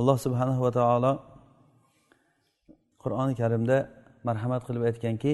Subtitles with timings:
[0.00, 1.12] alloh subhanahu va taolo
[3.02, 3.76] qur'oni karimda
[4.28, 5.32] marhamat qilib aytganki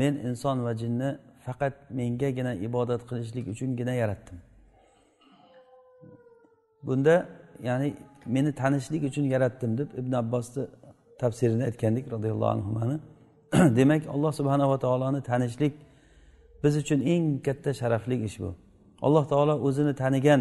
[0.00, 1.10] men inson va jinni
[1.46, 4.38] faqat mengagina ibodat qilishlik uchungina yaratdim.
[6.86, 7.14] Bunda
[7.68, 7.88] ya'ni
[8.34, 10.62] meni tanishlik uchun yaratdim deb ibn abbosni
[11.22, 12.96] tafsirini aytgandik roziyallohu anhuni
[13.78, 15.74] demak alloh subhanava taoloni tanishlik
[16.62, 18.50] biz uchun eng katta sharafli ish bu.
[19.06, 20.40] Alloh taolo o'zini tanigan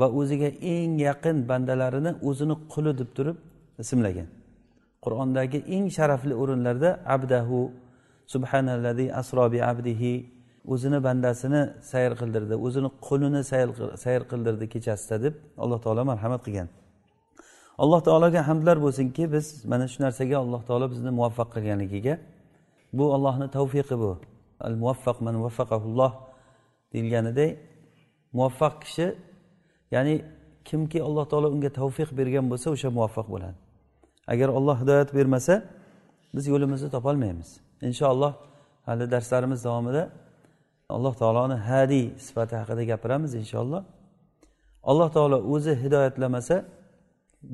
[0.00, 3.36] va o'ziga eng yaqin bandalarini o'zini quli deb turib
[3.82, 4.28] ismlagan.
[5.04, 7.60] Qur'ondagi eng sharafli o'rinlarda abdahu
[8.32, 10.12] subhanallazi asro bi abdihi
[10.72, 13.42] o'zini bandasini sayr qildirdi o'zini qulini
[14.04, 16.68] sayr qildirdi kechasida deb alloh taolo marhamat qilgan.
[17.82, 22.14] Alloh taologa hamdlar bo'lsinki biz mana shu narsaga alloh taolo bizni muvaffaq qilganligiga
[22.98, 24.12] bu allohni tavfiqi bu.
[24.66, 26.12] Al muvaffaq man muvaffaqahulloh
[26.92, 27.50] deyilganidek
[28.36, 29.06] muvaffaq kishi
[29.94, 30.14] ya'ni
[30.68, 33.56] kimki alloh taolo unga tavfiq bergan bo'lsa o'sha muvaffaq bo'ladi.
[34.32, 35.54] Agar olloh hidoyat bermasa
[36.34, 37.48] biz yo'limizni topolmaymiz.
[37.88, 38.32] Inshaalloh
[38.86, 40.02] hali darslarimiz davomida
[40.94, 43.82] alloh taoloni hadiy sifati haqida gapiramiz inshaalloh.
[44.90, 46.56] Alloh taolo o'zi hidoyatlamasa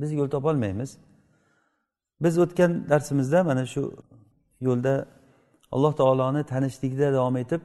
[0.00, 0.90] biz yo'l topolmaymiz.
[2.24, 3.82] Biz o'tgan darsimizda mana shu
[4.66, 4.94] yo'lda
[5.74, 7.60] alloh taoloni tanishlikda davom etib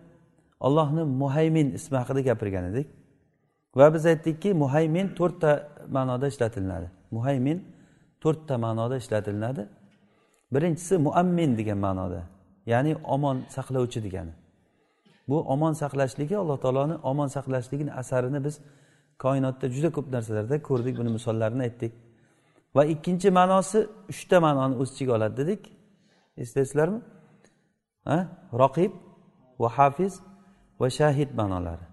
[0.65, 2.87] allohni muhaymin ismi haqida gapirgan edik.
[3.75, 5.51] Va biz aytdikki muhaymin to'rtta
[5.95, 7.57] ma'noda ishlatilinadi muhaymin
[8.23, 9.63] to'rtta ma'noda ishlatilinadi
[10.53, 12.21] birinchisi muammin degan ma'noda
[12.65, 14.33] ya'ni omon saqlovchi degani.
[15.29, 18.55] Bu omon saqlashligi alloh taoloni omon saqlashligini asarini biz
[19.23, 21.93] koinotda juda ko'p narsalarda ko'rdik buni misollarini aytdik.
[22.75, 23.79] Va ikkinchi ma'nosi
[24.11, 25.61] uchta ma'noni o'z ichiga oladi dedik.
[26.43, 26.99] Eslaysizlarmi
[28.61, 28.91] roqib
[29.61, 30.13] va hafiz
[30.81, 31.85] va shahid ma'nolari.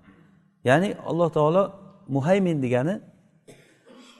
[0.68, 1.62] Ya'ni alloh taolo
[2.08, 2.94] muhaymin degani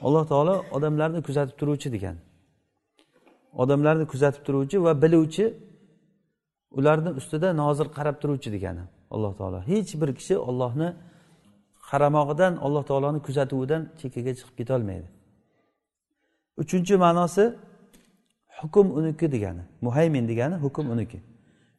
[0.05, 2.21] alloh taolo odamlarni kuzatib turuvchi degani.
[3.61, 5.45] Odamlarni kuzatib turuvchi va biluvchi
[6.77, 8.83] ularni ustida nozil qarab turuvchi degani
[9.13, 9.57] alloh taolo.
[9.69, 10.89] Hech bir kishi ollohni
[11.89, 15.07] qaramog'idan alloh taoloni kuzatuvidan chekkaga chiqib ketolmaydi.
[16.61, 17.43] Uchinchi ma'nosi
[18.59, 21.19] hukm uniki degani muhaymin degani hukm uniki.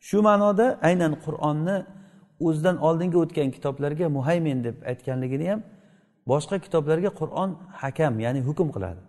[0.06, 1.76] Shu ma'noda aynan qur'onni
[2.40, 5.60] o'zidan oldingi o'tgan kitoblarga muhaymin deb aytganligini ham
[6.30, 7.50] boshqa kitoblarga qur'on
[7.82, 9.02] hakam ya'ni hukm qiladi.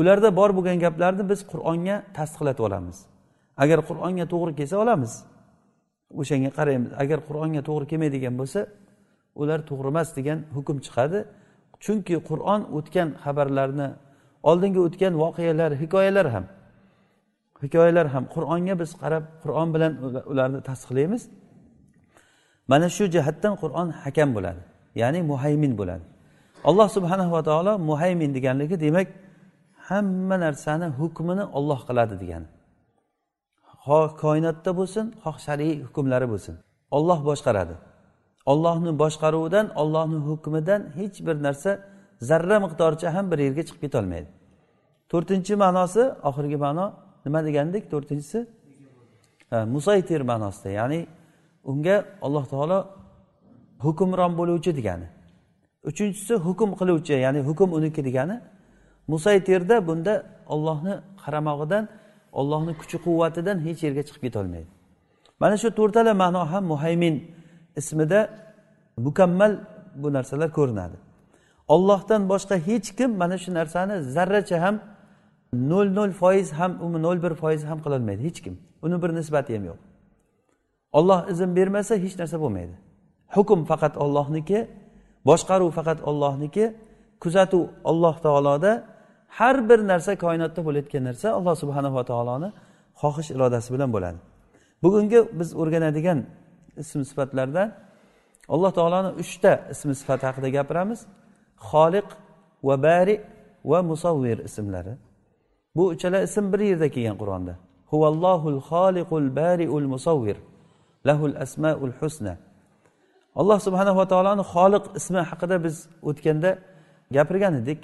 [0.00, 2.96] Ularda bor bo'lgan gaplarni biz qur'onga tasdiqlatib olamiz.
[3.62, 5.12] Agar qur'onga to'g'ri kelsa olamiz.
[6.20, 8.60] O'shanga qaraymiz agar qur'onga to'g'ri kelmaydigan bo'lsa
[9.40, 11.18] ular to'g'ri emas degan hukm chiqadi.
[11.84, 13.88] Chunki qur'on o'tgan xabarlarni
[14.50, 16.44] oldingi o'tgan voqealar hikoyalar ham
[17.62, 19.92] hikoyalar ham qur'onga biz qarab qur'on bilan
[20.32, 21.22] ularni tasdiqlaymiz.
[22.70, 24.60] Mana shu jihatdan qur'on hakam bo'ladi
[25.00, 26.04] ya'ni muhaymin bo'ladi.
[26.68, 29.08] Alloh subhanahu va taolo muhaymin deganligi demak
[29.88, 32.48] hamma narsani hukmini olloh qiladi degani.
[33.84, 36.54] Xoh koinotda bo'lsin xoh shar'iy hukmlari bo'lsin.
[36.96, 37.74] Olloh boshqaradi.
[38.52, 41.70] Ollohni boshqaruvidan ollohni hukmidan hech bir narsa
[42.28, 44.28] zarra miqdoricha ham bir yerga chiqib ketolmaydi.
[45.12, 46.86] To'rtinchi ma'nosi oxirgi ma'no
[47.24, 48.38] nima degandik to'rtinchisi?
[49.74, 51.00] Musaytir ma'nosida ya'ni
[51.70, 51.96] unga
[52.26, 52.78] alloh taolo
[53.84, 55.08] hukmron bo'luvchi degani.
[55.90, 58.36] Uchinchisi hukm qiluvchi ya'ni hukm uniki degani.
[59.12, 60.14] Musaytirda bunda
[60.54, 61.84] ollohni qaramog'idan
[62.40, 64.76] ollohni kuchi quvvatidan hech yerga chiqib ketolmaydi
[65.40, 67.14] mana shu to'rtala ma'no ham muhaymin
[67.80, 68.20] ismida
[69.06, 69.52] mukammal
[70.02, 70.96] bu narsalar ko'rinadi.
[71.74, 74.76] Ollohdan boshqa hech kim mana shu narsani zarracha ham
[75.52, 76.72] nol nol foiz ham
[77.06, 78.22] nol bir foiz ham qilolmaydi.
[78.28, 78.54] Hech kim.
[78.82, 79.78] Uni bir nisbati ham yo'q.
[80.92, 82.74] Olloh izn bermasa hech narsa bo'lmaydi.
[83.34, 84.58] Hukm faqat ollohniki
[85.28, 86.64] boshqaruv faqat ollohniki
[87.22, 88.72] kuzatuv olloh taoloda
[89.38, 92.48] har bir narsa koinotda bo'layotgan narsa alloh subhanava taoloni
[93.00, 94.18] xohish irodasi bilan bo'ladi.
[94.82, 96.18] Bugungi biz o'rganadigan
[96.82, 97.68] ism sifatlardan
[98.54, 101.00] alloh taoloni uchta ismi sifati haqida gapiramiz.
[101.68, 102.08] Xoliq
[102.66, 103.16] va bari
[103.70, 104.94] va musavvir ismlari.
[105.76, 107.54] Bu uchala ism bir yerda kelgan qur'onda.
[107.92, 110.36] Huvallohul xoliqul bariul musavvir.
[111.08, 112.34] Lahul asmaul husna.
[113.40, 115.76] Alloh subhanava taoloni xoliq ismi haqida biz
[116.08, 116.50] o'tganda
[117.16, 117.80] gapirgan edik.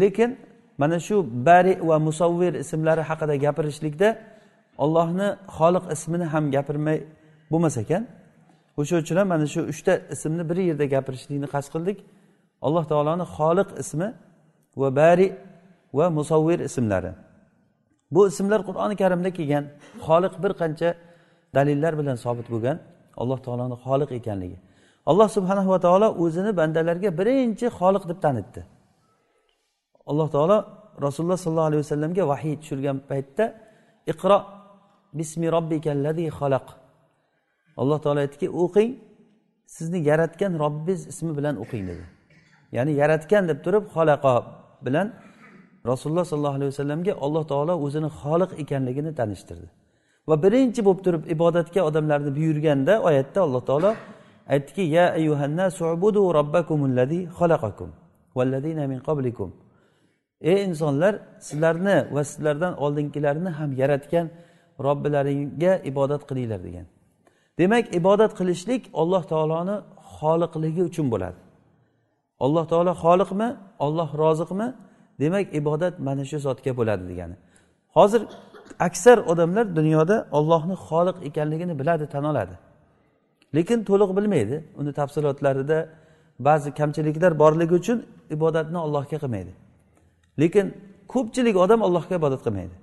[0.00, 0.30] Lekin
[0.80, 1.16] mana shu
[1.48, 4.08] bari va musavvir ismlari haqida gapirishlikda
[4.84, 6.98] ollohni xoliq ismini ham gapirmay
[7.50, 8.02] bo'lmas ekan.
[8.80, 11.98] O'sha uchun ham mana shu uchta ismni bir yerda gapirishlikni qasd qildik.
[12.66, 14.08] Alloh taoloni xoliq ismi
[14.80, 15.28] va bari
[15.98, 17.12] va musavvir ismlari.
[18.14, 19.64] Bu ismlar qur'oni karimda kelgan.
[20.06, 20.88] Xoliq bir qancha
[21.56, 22.76] dalillar bilan sobit bo'lgan
[23.22, 24.58] alloh taoloni xoliq ekanligi.
[25.10, 28.60] Alloh subhanahu va taolo o'zini bandalarga birinchi xoliq deb tanitdi.
[30.10, 30.58] Alloh taolo
[31.06, 33.44] rasululloh sollallohu alayhi vasallamga vahiy tushirgan paytda
[34.12, 34.38] iqro
[35.18, 36.66] bismi robbikallazi xalaq.
[37.80, 38.90] Alloh taolo aytdiki o'qing
[39.76, 42.04] sizni yaratgan robbingiz ismi bilan o'qing dedi.
[42.76, 44.34] Ya'ni yaratgan deb turib xolaqo
[44.86, 45.06] bilan
[45.90, 49.68] rasululloh sollallohu alayhi vasallamga alloh taolo o'zini xoliq ekanligini tanishtirdi.
[50.28, 53.92] Va birinchi bo'lib turib ibodatga odamlarni buyurganda oyatda alloh taolo
[54.54, 55.80] aytdiki ya ayyuhannasu
[56.38, 57.90] robbakumulladzi xalaqakum
[58.36, 59.50] vallazina min qablikum.
[60.50, 61.14] Ey insonlar
[61.48, 64.26] sizlarni va sizlardan oldingilarni ham yaratgan
[64.86, 66.86] robbilaringga ibodat qilinglar degan.
[67.58, 69.76] Demak ibodat qilishlik alloh taoloni
[70.16, 71.38] xoliqligi uchun bo'ladi.
[72.44, 73.48] Alloh taolo xoliqmi
[73.86, 74.68] olloh roziqmi?
[75.22, 77.36] Demak ibodat mana shu zotga bo'ladi degani.
[77.96, 78.22] Hozir
[78.78, 82.54] aksar odamlar dunyoda ollohni xoliq ekanligini biladi tan oladi.
[83.54, 84.64] Lekin to'liq bilmaydi.
[84.80, 85.88] Uni tafsilotlarida
[86.38, 87.98] ba'zi kamchiliklar borligi uchun
[88.30, 89.52] ibodatni allohga qilmaydi.
[90.40, 90.66] Lekin
[91.08, 92.76] ko'pchilik odam allohga ibodat qilmaydi.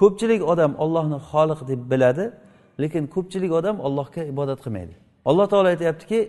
[0.00, 2.24] Ko'pchilik odam ollohni xoliq deb biladi
[2.82, 4.94] lekin ko'pchilik odam allohga ibodat qilmaydi.
[5.24, 6.20] Alloh taolo aytyaptiki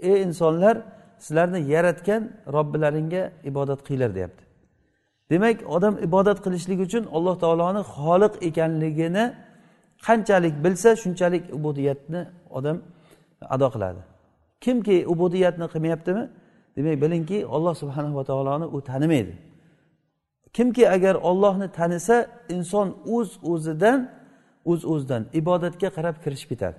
[0.00, 0.76] ey insonlar
[1.24, 2.22] sizlarni yaratgan
[2.56, 4.42] robbilaringga ibodat qilinglar deyapti.
[5.30, 9.24] Demak odam ibodat qilishlik uchun alloh taoloni xoliq ekanligini
[10.06, 12.20] qanchalik bilsa shunchalik ubudiyatni
[12.58, 12.76] odam
[13.54, 14.00] ado qiladi.
[14.64, 16.24] Kimki ubudiyatni qilmayaptimi?
[16.76, 19.34] Demak bilingki alloh subhanava taoloni u tanimaydi.
[20.56, 22.16] Kimki agar ollohni tanisa
[22.56, 23.98] inson o'z uz o'zidan
[24.64, 26.78] o'z uz o'zidan ibodatga qarab kirishib ketadi.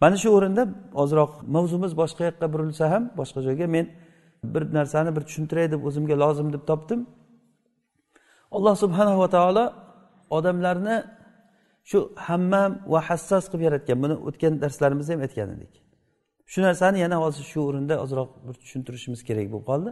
[0.00, 0.62] Mana shu o'rinda
[1.02, 3.86] ozroq mavzumiz boshqa yoqqa burilsa ham boshqa joyga men
[4.54, 7.00] bir narsani bir tushuntiray deb o'zimga lozim deb topdim.
[8.56, 9.64] Alloh subhanava taolo
[10.36, 10.96] odamlarni
[11.90, 13.96] shu hammam va hassas qilib yaratgan.
[14.04, 15.72] Buni o'tgan darslarimizda ham aytgan edik.
[16.52, 19.90] Shu narsani yana hozir shu o'rinda ozroq bir tushuntirishimiz kerak bo'lib qoldi.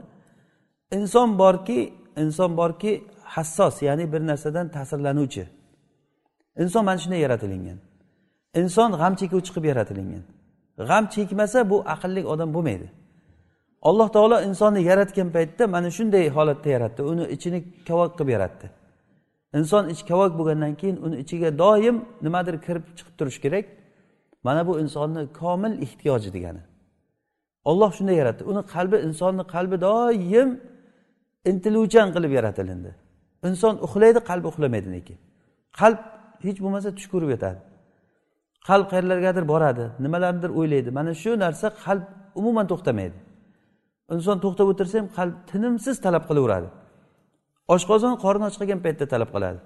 [0.96, 1.78] Inson borki
[2.22, 2.93] inson borki
[3.34, 5.44] hassos ya'ni bir narsadan ta'sirlanuvchi.
[6.62, 7.78] Inson mana shunday yaratilingan.
[8.60, 10.25] Inson g'am chekuvchi qilib yaratilingan.
[10.88, 12.88] G'am chekmasa bu aqlli odam bo'lmaydi.
[13.82, 17.02] Alloh taolo insonni yaratgan paytda mana shunday holatda yaratdi.
[17.02, 17.58] Uni ichini
[17.88, 18.66] kavok qilib yaratdi.
[19.58, 23.64] Inson ichi kavok bo'lgandan keyin uni ichiga doim nimadir kirib chiqib turishi kerak.
[24.46, 26.62] Mana bu insonni komil ehtiyoji degani.
[27.64, 28.42] Olloh shunday yaratdi.
[28.50, 30.48] Uni qalbi insonni qalbi doim
[31.50, 32.90] intiluvchan qilib yaratilindi.
[33.48, 35.19] Inson uxlaydi qalbi uxlamaydi lekin.
[35.81, 35.98] Qalb
[36.46, 37.60] hech bo'lmasa tush ko'rib yotadi.
[38.69, 40.90] Qalb qayerlargadir boradi nimalarnidir o'ylaydi.
[40.98, 42.04] Mana shu narsa qalb
[42.40, 43.19] umuman to'xtamaydi.
[44.14, 46.69] Inson to'xtab o'tirsa ham qalb tinimsiz talab qilaveradi.
[47.75, 49.58] Oshqozon qorni och qolgan paytda talab qiladi.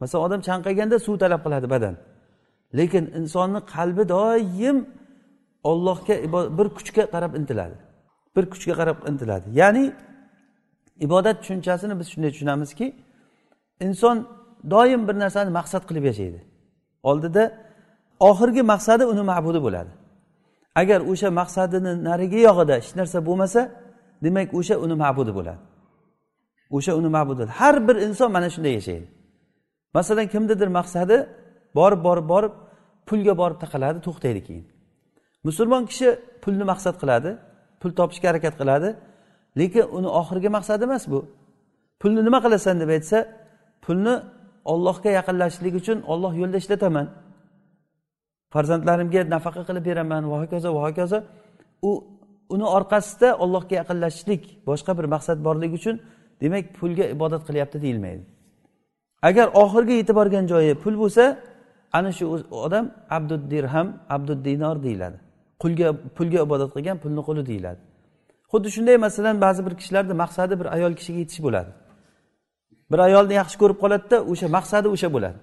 [0.00, 1.94] Masalan odam chanqaganda suv talab qiladi badan.
[2.78, 4.78] Lekin insonni qalbi doim
[5.70, 6.14] ollohga
[6.58, 7.76] bir kuchga qarab intiladi.
[8.36, 9.46] Bir kuchga qarab intiladi.
[9.60, 9.84] Ya'ni
[11.06, 12.86] ibodat tushunchasini biz shunday tushunamizki
[13.86, 14.16] inson
[14.74, 16.40] doim bir narsani maqsad qilib yashaydi.
[17.10, 17.42] Oldida
[18.30, 19.92] oxirgi maqsadi uni ma'budi bo'ladi.
[20.80, 23.60] Agar o'sha maqsadini narigi yog'ida hech narsa bo'lmasa
[24.24, 25.60] demak o'sha uni ma'budi bo'ladi.
[26.76, 29.06] O'sha uni ma'budi har bir inson mana shunday yashaydi.
[29.96, 31.16] Masalan kimnidir maqsadi
[31.78, 32.52] borib borib borib
[33.08, 34.66] pulga borib taqaladi to'xtaydi keyin.
[35.46, 36.08] Musulmon kishi
[36.42, 37.30] pulni maqsad qiladi
[37.80, 38.88] pul topishga harakat qiladi
[39.60, 41.20] lekin uni oxirgi maqsadi emas bu.
[42.00, 43.18] Pulni nima qilasan deb aytsa
[43.84, 44.14] pulni
[44.72, 47.06] ollohga yaqinlashishlik uchun olloh yo'lida ishlataman.
[48.54, 50.22] Farzandlarimga nafaqa qilib beraman.
[50.30, 51.18] Va hokazo va hokazo.
[51.88, 51.90] U
[52.54, 55.96] uni orqasida ollohga yaqinlashishlik boshqa bir maqsad borligi uchun
[56.42, 58.22] demak pulga ibodat qilyapti deyilmaydi.
[59.28, 61.24] Agar oxirgi yetib borgan joyi pul bo'lsa
[61.98, 62.24] ana shu
[62.66, 62.84] odam
[63.16, 65.18] abdud dirham abdud dinor deyiladi.
[65.62, 67.80] Qulga pulga ibodat qilgan pulni quli deyiladi.
[68.52, 71.70] Xuddi shunday masalan ba'zi bir kishilarni maqsadi bir ayol kishiga yetish bo'ladi.
[72.90, 75.38] Bir ayolni yaxshi ko'rib qoladida o'sha maqsadi o'sha bo'ladi.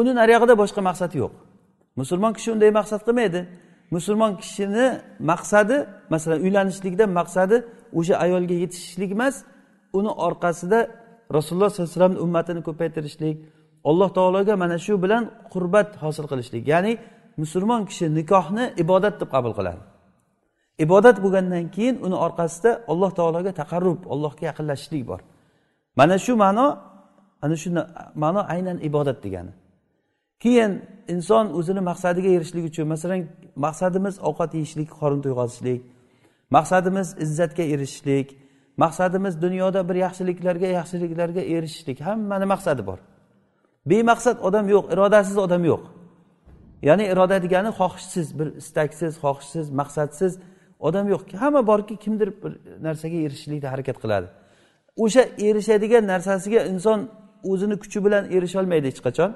[0.00, 1.32] Uni nariyog'ida boshqa maqsad yo'q.
[2.00, 3.40] Musulmon kishi unday maqsad qilmaydi.
[3.96, 4.86] Musulmon kishini
[5.30, 5.76] maqsadi
[6.12, 7.56] masalan uylanishlikdan maqsadi
[7.98, 9.34] o'sha ayolga yetishishlik emas
[9.98, 10.78] uni orqasida
[11.36, 13.36] rasululloh sollallohu alayhi vasallamni ummatini ko'paytirishlik
[13.90, 16.62] alloh taologa mana shu bilan qurbat hosil qilishlik.
[16.72, 16.92] Ya'ni
[17.42, 19.82] musulmon kishi nikohni ibodat deb qabul qiladi.
[20.84, 25.20] Ibodat bo'lgandan keyin uni orqasida alloh taologa taqarrub allohga yaqinlashishlik bor.
[25.98, 26.66] Mana shu ma'no
[27.44, 27.68] ana shu
[28.22, 29.52] ma'no aynan ibodat degani.
[30.44, 30.72] Keyin
[31.14, 33.20] inson o'zini maqsadiga erishishlik uchun masalan
[33.66, 35.80] maqsadimiz ovqat yeyishlik qorin to'yg'azishlik
[36.56, 38.28] maqsadimiz izzatga erishishlik
[38.78, 42.00] maqsadimiz dunyoda bir yaxshiliklarga yaxshiliklarga erishishlik.
[42.00, 42.98] Hammani maqsadi bor.
[43.86, 45.82] Bemaqsad odam yo'q irodasiz odam yo'q.
[46.82, 50.32] Ya'ni iroda degani xohishsiz bir istaksiz xohishsiz maqsadsiz
[50.78, 51.22] odam yo'q.
[51.42, 52.52] Hamma borki kimdir bir
[52.86, 54.26] narsaga erishishlikka harakat qiladi.
[55.04, 57.00] O'sha erishadigan narsasiga inson
[57.50, 59.30] o'zini kuchi bilan erisholmaydi hech qachon.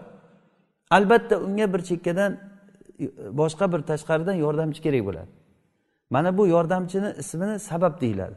[0.97, 2.33] Albatta unga bir chekkadan
[3.41, 5.31] boshqa bir tashqaridan yordamchi kerak bo'ladi.
[6.15, 8.37] Mana bu yordamchini ismini sabab deyiladi.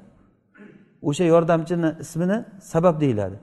[1.10, 3.38] O'sha yordamchini ismini sabab deyiladi.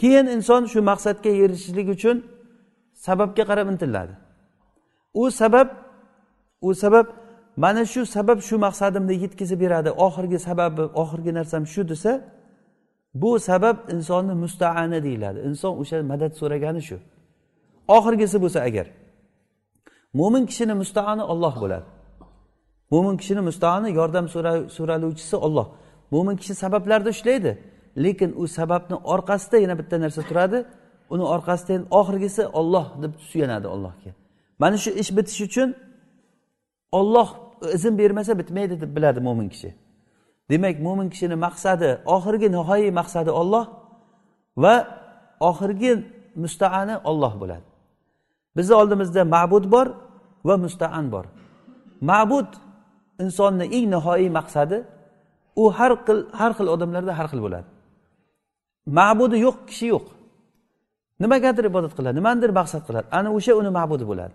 [0.00, 2.16] Keyin inson shu maqsadga erishishlik uchun
[3.06, 4.14] sababga qarab intiladi.
[5.14, 5.68] U sabab
[6.68, 7.06] u sabab
[7.56, 9.90] mana shu sabab shu maqsadimni yetkazib beradi.
[10.06, 12.12] Oxirgi sababi oxirgi narsam shu desa
[13.22, 15.38] bu sabab insonni mustaani deyiladi.
[15.48, 16.96] Inson o'sha madad so'ragani shu.
[17.88, 18.86] Oxirgisi bo'lsa agar
[20.18, 21.86] mo'min kishini mustaani olloh bo'ladi.
[22.92, 24.26] Mo'min kishini mustaani yordam
[24.76, 25.66] so'raluvchisi olloh
[26.10, 27.52] mo'min kishi sabablarda ushlaydi
[28.04, 30.58] lekin u sababni orqasida yana bitta narsa turadi.
[31.14, 34.10] Uni orqasida oxirgisi olloh deb suyanadi allohga.
[34.58, 35.68] Mana shu ish bitishi uchun
[36.98, 37.28] olloh
[37.76, 39.70] izn bermasa bitmaydi deb biladi mo'min kishi.
[40.50, 43.64] Demak mo'min kishini maqsadi oxirgi nihoyiy maqsadi olloh
[44.62, 44.74] va
[45.50, 45.92] oxirgi
[46.42, 47.75] mustaani olloh bo'ladi.
[48.56, 49.86] Bizni oldimizda ma'bud bor
[50.48, 51.24] va mustaan bor.
[52.10, 52.48] Ma'bud
[53.24, 54.76] insonni eng nihoyiy maqsadi
[55.62, 57.66] u har xil har xil odamlarda har xil bo'ladi.
[58.98, 60.06] Ma'budi yo'q kishi yo'q.
[61.22, 63.06] Nimagadir ibodat qiladi nimanidir maqsad qiladi.
[63.18, 64.34] Ana o'sha uni ma'budi bo'ladi.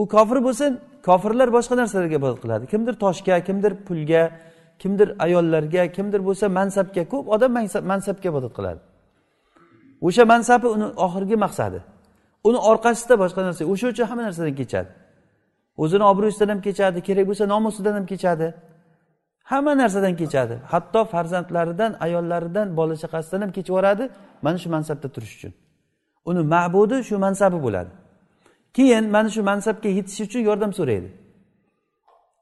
[0.00, 0.70] U kofir bo'lsin
[1.08, 2.64] kofirlar boshqa narsalarga ibodat qiladi.
[2.72, 4.22] Kimdir toshga kimdir pulga
[4.82, 7.50] kimdir ayollarga kimdir bo'lsa mansabga ko'p odam
[7.92, 8.80] mansabga ibodat qiladi.
[10.06, 11.78] O'sha mansabi uni oxirgi maqsadi.
[12.48, 14.90] Uni orqasida boshqa narsa o'sha uchun hamma narsadan kechadi.
[15.82, 18.46] O'zini obro'sidan ham kechadi kerak bo'lsa nomusidan ham kechadi.
[19.50, 20.54] Hamma narsadan kechadi.
[20.72, 24.04] Hatto farzandlaridan ayollaridan bola chaqasidan ham kechib yuboradi
[24.44, 25.52] mana shu mansabda turish uchun.
[26.30, 27.92] Uni ma'budi shu mansabi bo'ladi.
[28.76, 31.08] Keyin mana shu mansabga yetish uchun yordam so'raydi.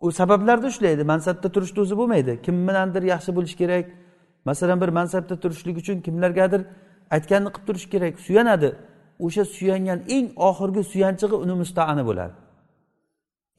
[0.01, 1.03] U sabablarni ushlaydi.
[1.13, 2.33] Mansabda turishni o'zi bo'lmaydi.
[2.45, 3.87] Kim bilandir yaxshi bo'lish kerak.
[4.45, 6.63] Masalan bir mansabda turishlik uchun kimlargadir
[7.17, 8.15] aytganini qilib turish kerak.
[8.27, 8.69] Suyanadi.
[9.25, 12.35] O'sha suyangan eng oxirgi suyanchig'i uni mustaani bo'ladi.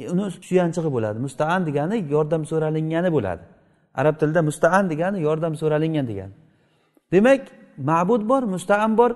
[0.01, 1.17] E, uni suyanchig'i bo'ladi.
[1.25, 3.43] Mustaan degani yordam so'ralingani bo'ladi.
[3.99, 6.33] Arab tilida mustaan degani yordam so'ralingan degani.
[7.13, 7.41] Demak
[7.89, 9.11] ma'bud bor mustaan bor.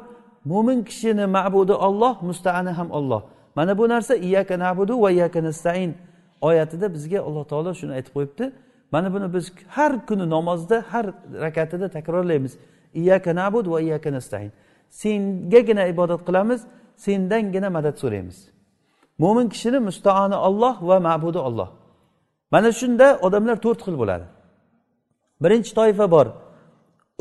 [0.51, 3.21] Mo'min kishini ma'budi olloh mustaani ham olloh
[3.55, 5.93] mana bu narsa iyaka nabudu va iyaka nastain
[6.41, 8.51] oyatida bizga alloh taolo shuni aytib qo'yibdi.
[8.91, 11.05] Mana buni biz har kuni namozda har
[11.41, 12.57] rakatida takrorlaymiz.
[12.93, 14.51] Iyaka nabud va iyaka nastain.
[15.01, 16.61] Sengagina ibodat qilamiz
[17.05, 18.37] sendangina madad so'raymiz.
[19.21, 21.69] Mo'min kishini mustaoni olloh va ma'budi olloh
[22.53, 24.25] mana shunda odamlar to'rt xil bo'ladi.
[25.43, 26.27] Birinchi toifa bor.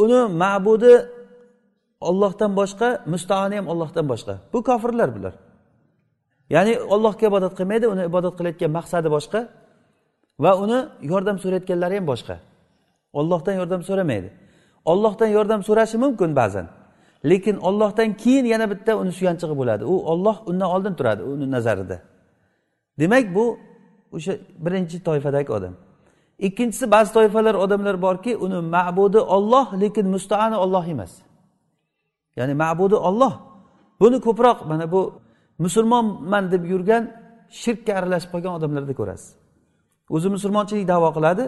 [0.02, 0.94] Uni ma'budi
[2.08, 4.34] ollohdan boshqa mustaoni ham ollohdan boshqa.
[4.52, 5.34] Bu kofirlar bular.
[6.54, 9.40] Ya'ni ollohga ibodat qilmaydi uni ibodat qilayotgan maqsadi boshqa
[10.44, 10.78] va uni
[11.12, 12.34] yordam so'rayotganlari ham boshqa.
[13.20, 14.28] Ollohdan yordam so'ramaydi.
[14.92, 16.66] Ollohdan yordam so'rashi mumkin ba'zan.
[17.24, 19.84] Lekin ollohdan keyin yana bitta uni suyanchig'i bo'ladi.
[19.84, 21.98] U olloh undan oldin turadi uni nazarida.
[22.98, 23.58] Demak bu
[24.12, 24.32] o'sha
[24.64, 25.74] birinchi toifadagi odam.
[26.38, 31.12] Ikkinchisi ba'zi toifalar odamlar borki uni ma'budi olloh lekin mustaani olloh emas.
[32.36, 33.32] Ya'ni ma'budi olloh
[34.00, 35.00] buni ko'proq mana bu
[35.58, 37.02] musulmonman deb yurgan
[37.62, 39.28] shirkka aralashib qolgan odamlarda ko'rasiz.
[40.14, 41.44] O'zi musulmonchilik davo qiladi.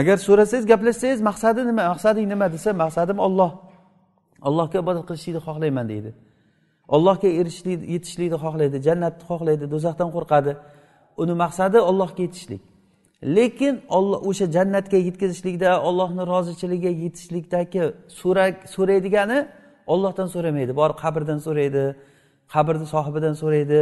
[0.00, 3.50] Agar so'rasangiz gaplashsangiz maqsadi nima maqsading nima desa maqsadim olloh
[4.48, 6.10] allohga ibodat qilishlikni xohlayman deydi.
[6.96, 10.52] Allohga erishishlik yetishlikni xohlaydi jannatni xohlaydi do'zaxdan qo'rqadi.
[11.22, 12.62] Uni maqsadi ollohga yetishlik.
[13.36, 17.82] Lekin olloh o'sha jannatga yetkazishlikda ollohni rozichiligiga yetishlikdagi
[18.74, 19.38] so'raydigani
[19.92, 20.72] ollohdan so'ramaydi.
[20.80, 21.84] Borib qabrdan so'raydi
[22.54, 23.80] qabrni sohibidan so'raydi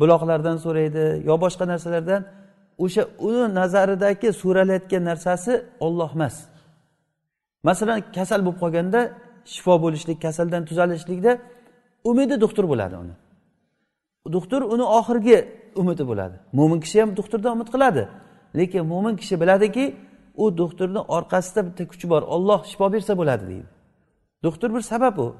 [0.00, 2.20] buloqlardan so'raydi yo boshqa narsalardan.
[2.84, 5.52] O'sha uni nazaridagi so'ralayotgan narsasi
[5.86, 6.36] olloh emas.
[7.68, 9.00] Masalan kasal bo'lib qolganda
[9.44, 11.38] shifo bo'lishlik kasaldan tuzalishlikda
[12.04, 13.14] umidi doktor bo'ladi uni.
[14.32, 15.38] Doktor uni oxirgi
[15.76, 16.36] umidi bo'ladi.
[16.52, 18.08] Mo'min kishi ham doktordan umid qiladi.
[18.58, 19.84] Lekin mo'min kishi biladiki
[20.36, 23.68] u doktorni orqasida bitta kuchi bor olloh shifo bersa bo'ladi deydi.
[24.42, 25.36] Doktor bir sabab u.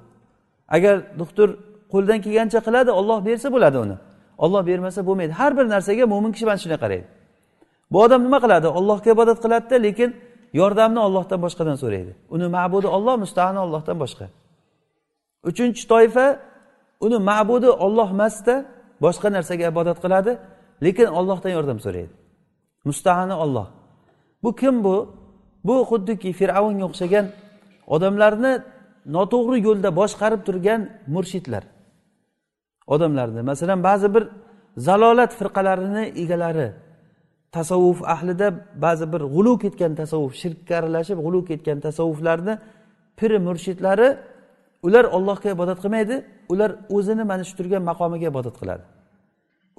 [0.68, 1.48] Agar doktor
[1.92, 3.96] qo'lidan kelgancha qiladi olloh bersa bo'ladi uni.
[4.44, 5.32] Olloh bermasa bo'lmaydi.
[5.40, 7.06] Har bir narsaga mo'min kishi mana shunday qaraydi.
[7.92, 8.66] Bu odam nima qiladi?
[8.78, 10.10] Ollohga ibodat qiladida lekin
[10.60, 12.12] yordamni ollohdan boshqadan so'raydi.
[12.34, 14.26] Uni ma'budi olloh mustahani ollohdan boshqa.
[15.50, 16.26] Uchinchi toifa
[17.04, 18.54] uni ma'budi olloh emasda
[19.04, 20.32] boshqa narsaga ibodat qiladi
[20.84, 22.12] lekin ollohdan yordam so'raydi.
[22.88, 23.66] Mustahani olloh
[24.42, 24.96] bu kim bu?
[25.68, 27.26] Bu xuddiki fir'avnga o'xshagan
[27.94, 28.52] odamlarni
[29.16, 30.80] noto'g'ri yo'lda boshqarib turgan
[31.14, 31.64] murshidlar.
[32.94, 34.24] Odamlarni masalan ba'zi bir
[34.86, 36.68] zalolat firqalarini egalari
[37.56, 38.46] tasavvuf ahlida
[38.84, 42.54] ba'zi bir g'ulu ketgan tasavvuf shirkka aralashib g'ulu ketgan tasavvuflarni
[43.18, 44.08] piri murshidlari
[44.86, 46.16] ular ollohga ibodat qilmaydi
[46.52, 48.84] ular o'zini mana shu turgan maqomiga ibodat qiladi.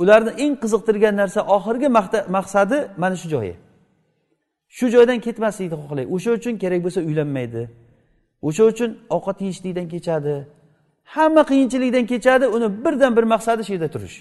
[0.02, 1.90] Ularni eng qiziqtirgan narsa oxirgi
[2.38, 3.56] maqsadi mana shu joyi.
[4.78, 7.62] Shu joydan ketmaslikni xohlaydi o'sha uchun kerak bo'lsa uylanmaydi
[8.48, 10.36] o'sha uchun ovqat yeyishlikdan kechadi
[11.16, 14.18] hamma qiyinchilikdan kechadi uni birdan bir maqsadi shu yerda turish.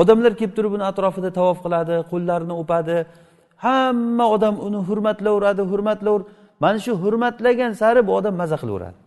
[0.00, 2.96] Odamlar kelib turib uni atrofida tavof qiladi qo'llarini o'padi.
[3.64, 6.22] Hamma odam uni hurmatlaveradi hurmatlaver
[6.62, 8.98] mana shu hurmatlagan sari bu odam maza qilaveradi.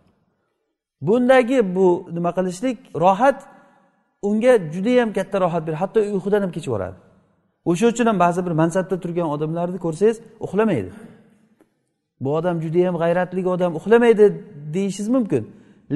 [1.07, 2.77] Bundagi bu nima qilishlik?
[3.03, 3.37] Rohat
[4.29, 5.79] unga judayam katta rohat beradi.
[5.83, 6.97] Hatto uyqudan ham kechib yuboradi
[7.65, 10.91] o'sha uchun ham ba'zi bir mansabda turgan odamlarni ko'rsangiz uxlamaydi.
[12.23, 14.25] Bu odam judayam g'ayratli odam uxlamaydi
[14.75, 15.43] deyishingiz mumkin.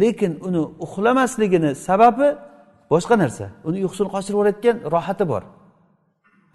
[0.01, 2.27] Lekin uni uxlamasligini sababi
[2.91, 3.45] boshqa narsa.
[3.67, 5.43] Uni uyqusini qochirib yuborayotgan rohati bor.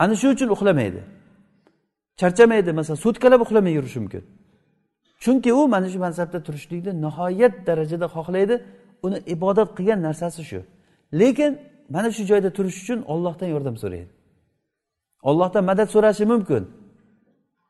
[0.02, 1.00] Ana shu uchun uxlamaydi.
[2.20, 2.70] Charchamaydi.
[2.78, 4.22] Masalan sutkalab uxlamay yurishi mumkin.
[5.22, 8.54] Chunki u mana shu mansabda turishlikni nihoyat darajada xohlaydi.
[9.06, 10.60] Uni ibodat qilgan narsasi shu.
[11.20, 11.52] Lekin
[11.94, 14.12] mana shu joyda turish uchun ollohdan yordam so'raydi.
[15.28, 16.62] Ollohdan madad so'rashi mumkin.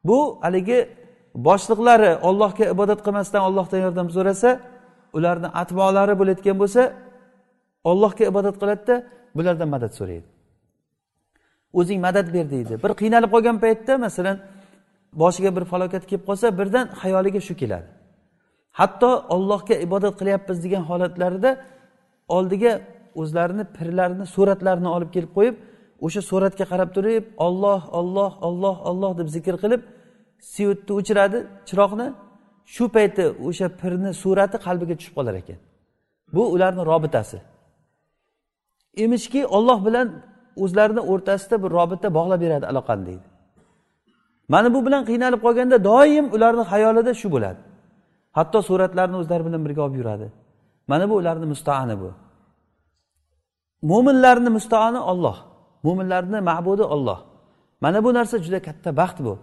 [0.08, 0.78] Bu haligi
[1.46, 4.50] boshliqlari ollohga ibodat qilmasdan ollohdan yordam so'rasa
[5.16, 6.82] ularni atbolari bo'layotgan bo'lsa
[7.90, 8.94] ollohga ibodat qiladida
[9.36, 10.28] bulardan madad so'raydi.
[11.78, 12.74] O'zing madad ber deydi.
[12.82, 14.36] Bir qiynalib qolgan paytda masalan
[15.22, 17.88] boshiga bir falokat kelib qolsa birdan xayoliga shu keladi.
[18.80, 21.50] Hatto ollohga ibodat qilyapmiz degan holatlarida
[22.36, 22.72] oldiga
[23.20, 25.56] o'zlarini pirlarini suratlarini olib kelib qo'yib
[26.06, 29.82] o'sha suratga qarab turib olloh olloh olloh olloh deb zikr qilib
[30.54, 32.08] svetni o'chiradi chiroqni.
[32.74, 35.58] Shu payti o'sha pirni surati qalbiga tushib qolar ekan.
[36.34, 37.38] Bu ularni robitasi.
[38.96, 40.08] Emishki olloh bilan
[40.56, 43.26] o'zlarini o'rtasida bir robita bog'lab beradi aloqani deydi.
[44.48, 47.60] Mana bu bilan qiynalib qolganda doim ularni xayolida shu bo'ladi.
[48.32, 50.26] Hatto suratlarni o'zlari bilan birga olib yuradi.
[50.90, 52.10] Mana bu ularni mustaani bu.
[53.90, 55.36] Mo'minlarni mustaani olloh
[55.86, 57.18] mo'minlarni ma'budi olloh
[57.80, 59.38] mana bu narsa juda katta baxt bu.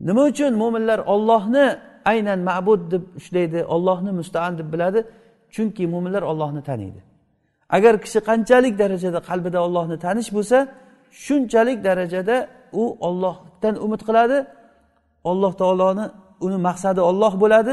[0.00, 1.66] Nima uchun mo'minlar ollohni
[2.04, 5.00] aynan ma'bud deb ushlaydi ollohni mustaan deb biladi?
[5.54, 7.07] Chunki mo'minlar ollohni taniydi.
[7.76, 10.58] Agar kishi qanchalik darajada qalbida ollohni tanish bo'lsa
[11.24, 12.36] shunchalik darajada
[12.72, 14.38] u ollohdan umid qiladi.
[15.30, 16.04] Alloh taoloni
[16.46, 17.72] uni maqsadi olloh bo'ladi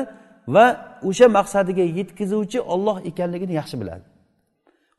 [0.56, 0.66] va
[1.10, 4.06] o'sha maqsadiga yetkazuvchi olloh ekanligini yaxshi biladi.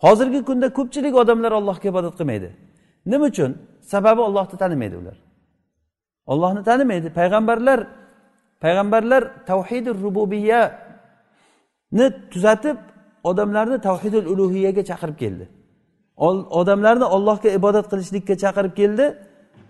[0.05, 2.49] Hozirgi kunda ko'pchilik odamlar allohga ibodat qilmaydi.
[3.13, 3.51] Nima uchun?
[3.93, 5.17] Sababi ollohni tanimaydi ular.
[6.33, 7.09] Ollohni tanimaydi.
[7.19, 7.81] Payg'ambarlar
[8.65, 12.79] payg'ambarlar tavhidi rububiyani tuzatib
[13.31, 15.45] odamlarni tavhidul ulug'iyaga chaqirib keldi.
[16.61, 19.05] Odamlarni ollohga ibodat qilishlikka chaqirib keldi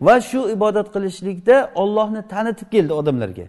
[0.06, 3.46] va shu ibodat qilishlikda ollohni tanitib keldi odamlarga.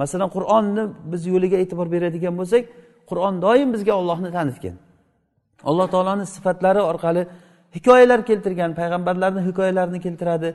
[0.00, 2.62] Masalan qur'onni biz yo'liga e'tibor beradigan bo'lsak
[3.10, 4.76] qur'on doim bizga ollohni tanitgan.
[5.68, 7.22] Alloh taoloni sifatlari orqali
[7.76, 10.48] hikoyalar keltirgan payg'ambarlarni hikoyalarini keltiradi.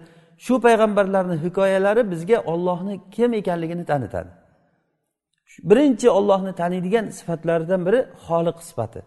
[0.46, 4.32] Shu payg'ambarlarni hikoyalari bizga ollohni kim ekanligini tanitadi.
[5.70, 9.02] Birinchi ollohni taniydigan sifatlaridan biri xoliq sifati.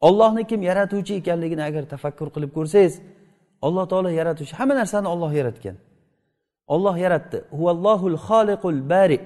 [0.00, 2.94] Ollohni kim yaratuvchi ekanligini agar tafakkur qilib ko'rsangiz
[3.66, 5.76] alloh taolo yaratuvchi hamma narsani olloh yaratgan.
[6.74, 7.38] Olloh yaratdi.
[7.58, 9.18] Huvallohul xoliqul bari.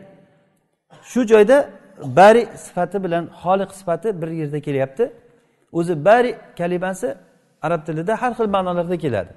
[1.11, 1.59] Shu joyda
[2.19, 5.05] bari sifati bilan xoliq sifati bir yerda kelyapti.
[5.79, 7.09] O'zi bari kalimasi
[7.63, 9.33] arab tilida har xil ma'nolarda keladi.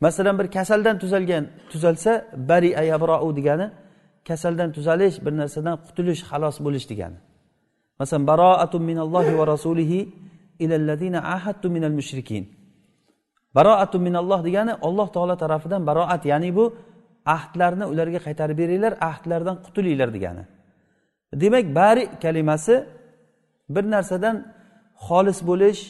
[0.00, 2.12] Masalan bir kasaldan tuzalgan tuzalsa
[2.50, 3.66] bari ayabrou degani
[4.28, 7.18] kasaldan tuzalish bir narsadan qutulish xalos bo'lish degani.
[8.00, 10.00] Masalan baroatun minallohi va rasulihi
[10.64, 12.44] ilallazina ahadtu minal mushrikin.
[13.56, 16.64] Baroatun minalloh degani olloh taolo tarafidan baroat ya'ni bu
[17.36, 20.44] ahdlarni ularga qaytarib beringlar ahdlardan qutulinglar degani.
[21.42, 22.74] Demak bari kalimasi
[23.74, 24.36] bir narsadan
[25.06, 25.80] xolis bo'lish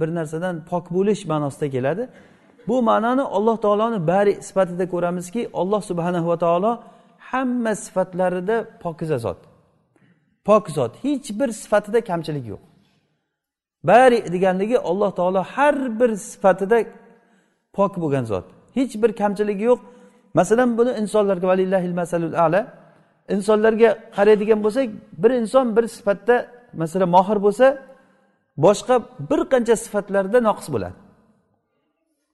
[0.00, 2.04] bir narsadan pok bo'lish ma'nosida keladi.
[2.68, 6.72] Bu ma'noni alloh taoloni bari sifatida ko'ramizki alloh subhanahu va taolo
[7.30, 9.40] hamma sifatlarida pokiza zot.
[10.44, 10.92] Pok zot.
[11.04, 12.62] Hech bir sifatida kamchilik yo'q.
[13.84, 16.78] Bari deganligi alloh taolo har bir sifatida
[17.76, 18.46] pok bo'lgan zot.
[18.76, 19.80] Hech bir kamchiligi yo'q.
[20.34, 22.60] Masalan buni insonlarga valillahil masalul ala
[23.34, 24.88] insonlarga qaraydigan bo'lsak
[25.22, 26.36] bir inson bir sifatda
[26.82, 27.66] masalan mohir bo'lsa
[28.64, 28.94] boshqa
[29.30, 30.96] bir qancha sifatlarda noqis bo'ladi.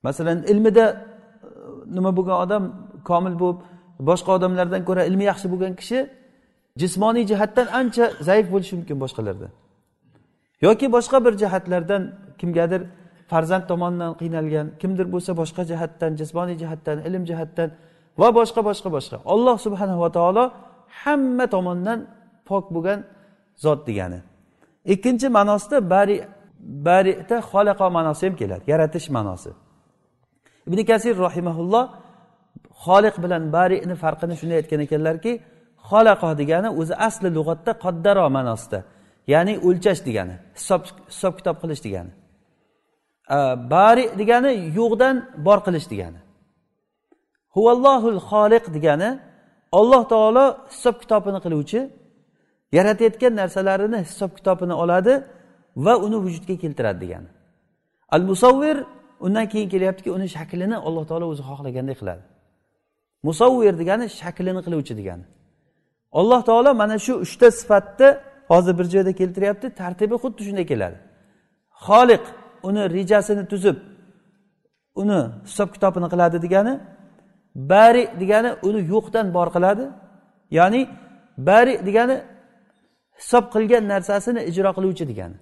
[0.07, 0.97] Masalan ilmida e,
[1.97, 2.63] nima bo'lgan odam
[3.11, 3.59] komil bo'lib
[4.01, 5.99] boshqa odamlardan ko'ra ilmi yaxshi bo'lgan kishi
[6.81, 9.51] jismoniy jihatdan ancha zaif bo'lishi mumkin boshqalardan.
[10.67, 12.03] Yoki boshqa bir jihatlardan
[12.41, 12.83] kimgadir
[13.31, 17.69] farzand tomonidan qiynalgan kimdir bo'lsa boshqa jihatdan jismoniy jihatdan ilm jihatdan
[18.21, 19.17] va boshqa boshqa boshqa.
[19.33, 20.45] Alloh subhanava taolo
[21.03, 21.99] hamma tomondan
[22.49, 22.99] pok bo'lgan
[23.65, 24.21] zot degani.
[24.95, 26.17] Ikkinchi ma'nosida bari
[26.89, 29.51] barita xolaqa ma'nosi ham keladi yaratish ma'nosi.
[30.69, 31.85] Ibn kasir rahimaulloh
[32.85, 35.33] xoliq bilan barini farqini shunday aytgan ekanlarki
[35.89, 38.79] xolaqo degani o'zi asli lug'atda qoddaro ma'nosida
[39.33, 42.13] ya'ni o'lchash degani hisob hisob kitob qilish degani.
[43.75, 45.17] Bari degani yo'qdan
[45.47, 46.21] bor qilish degani.
[47.55, 49.11] Huvallohul xoliq degani
[49.79, 51.81] olloh taolo hisob kitobini qiluvchi
[52.77, 55.15] yaratayotgan narsalarini hisob kitobini oladi
[55.85, 57.29] va uni vujudga keltiradi degani.
[58.15, 58.77] Al musavvir
[59.27, 62.23] undan keyin kelyaptiki uni shaklini alloh taolo o'zi xohlaganday qiladi.
[63.23, 65.25] Musavvir degani shaklini qiluvchi degani.
[66.13, 68.09] Alloh taolo mana shu uchta sifatni
[68.51, 70.99] hozir bir joyda keltiryapti tartibi xuddi shunday keladi.
[71.87, 72.25] Xoliq
[72.69, 73.77] uni rejasini tuzib
[75.01, 76.75] uni hisob kitobini qiladi degani
[77.55, 79.85] bari degani uni yo'qdan bor qiladi.
[80.59, 80.81] Ya'ni
[81.49, 82.17] bari degani
[83.21, 85.37] hisob qilgan narsasini ijro qiluvchi degani.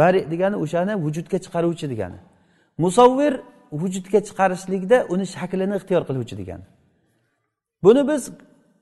[0.00, 2.18] Bari degani o'shani vujudga chiqaruvchi degani.
[2.84, 3.34] Musavvir
[3.80, 6.64] vujudga chiqarishlikda uni shaklini ixtiyor qiluvchi degani.
[7.84, 8.22] Buni biz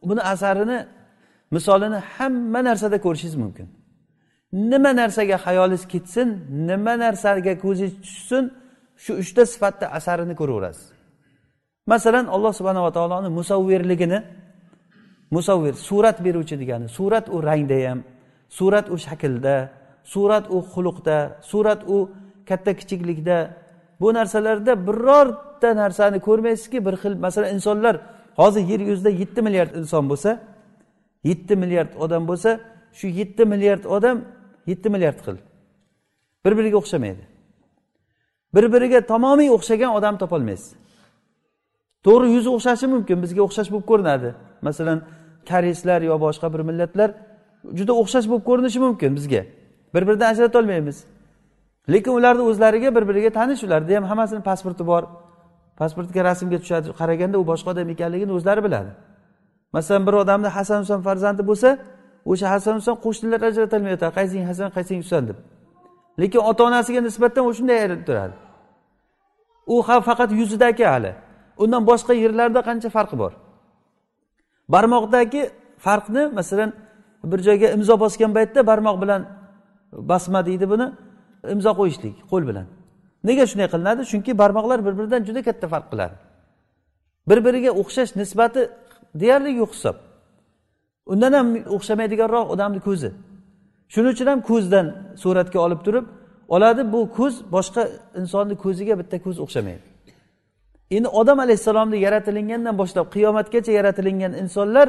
[0.08, 0.78] buni asarini
[1.54, 3.68] misolini hamma narsada ko'rishingiz mumkin.
[4.52, 6.28] Nima narsaga hayolingiz ketsin
[6.68, 8.44] nima narsaga ko'zingiz tushsin
[9.02, 10.86] shu uchta sifatda asarini ko'raverasiz.
[11.92, 14.18] Masalan alloh subhanava taoloni musavvirligini
[15.30, 17.98] musavvir surat beruvchi degani surat u rangda ham
[18.58, 19.56] surat u shaklda
[20.12, 21.18] surat u xuluqda
[21.50, 21.96] surat u
[22.48, 23.38] katta kichiklikda
[24.00, 27.94] bu narsalarda birorta narsani ko'rmaysizki bir xil masalan insonlar
[28.40, 30.30] hozir yer yuzida yetti milliard inson bo'lsa
[31.30, 32.50] yetti milliard odam bo'lsa
[32.98, 34.16] shu yetti milliard odam
[34.70, 35.36] yetti milliard xil.
[36.44, 37.22] Bir biriga o'xshamaydi.
[38.54, 40.70] Bir biriga tamomiy o'xshagan odam topolmaysiz.
[42.04, 44.30] To'g'ri yuzi o'xshashi mumkin bizga o'xshash bo'lib ko'rinadi.
[44.66, 44.98] Masalan
[45.48, 47.10] koreyslar yo boshqa bir millatlar
[47.78, 49.42] juda o'xshash bo'lib ko'rinishi mumkin bizga.
[49.94, 50.98] Bir biridan ajratolmaymiz
[51.92, 55.02] lekin ularni o'zlariga bir biriga tanish ularni ham hammasini pasporti bor.
[55.80, 58.90] Pasportga rasmga tushadi qaraganda u boshqa odam ekanligini o'zlari biladi.
[59.76, 61.68] Masalan bir odamni hasan husan farzandi bo'lsa
[62.30, 65.38] o'sha hasan husan qo'shnilar ajratolmay yotadi qaysing hasan qaysing husan deb.
[66.20, 68.34] Lekin ota onasiga nisbatan u shunday turadi.
[69.74, 69.76] U
[70.08, 71.12] faqat yuzidagi hali.
[71.62, 73.32] Undan boshqa yerlarda qancha farqi bor?
[74.74, 75.42] Barmoqdagi
[75.86, 76.70] farqni masalan
[77.30, 79.22] bir joyga imzo bosgan paytda barmoq bilan
[80.10, 80.86] basma deydi buni
[81.54, 82.66] imzo qo'yishlik qo'l bilan.
[83.28, 84.02] Nega shunday qilinadi?
[84.12, 86.14] Chunki barmoqlar bir biridan juda katta farq qiladi.
[87.28, 88.62] Bir biriga o'xshash nisbati
[89.20, 89.96] deyarli yo'q hisob.
[91.12, 93.10] Undan ham o'xshamaydiganroq odamni ko'zi.
[93.92, 94.86] Shuning uchun ham ko'zdan
[95.22, 96.06] suratga olib turib
[96.54, 97.82] oladi bu ko'z boshqa
[98.20, 99.84] insonni ko'ziga bitta ko'z o'xshamaydi.
[100.96, 104.88] Endi odam alayhissalomni yaratilingandan boshlab qiyomatgacha yaratilingan insonlar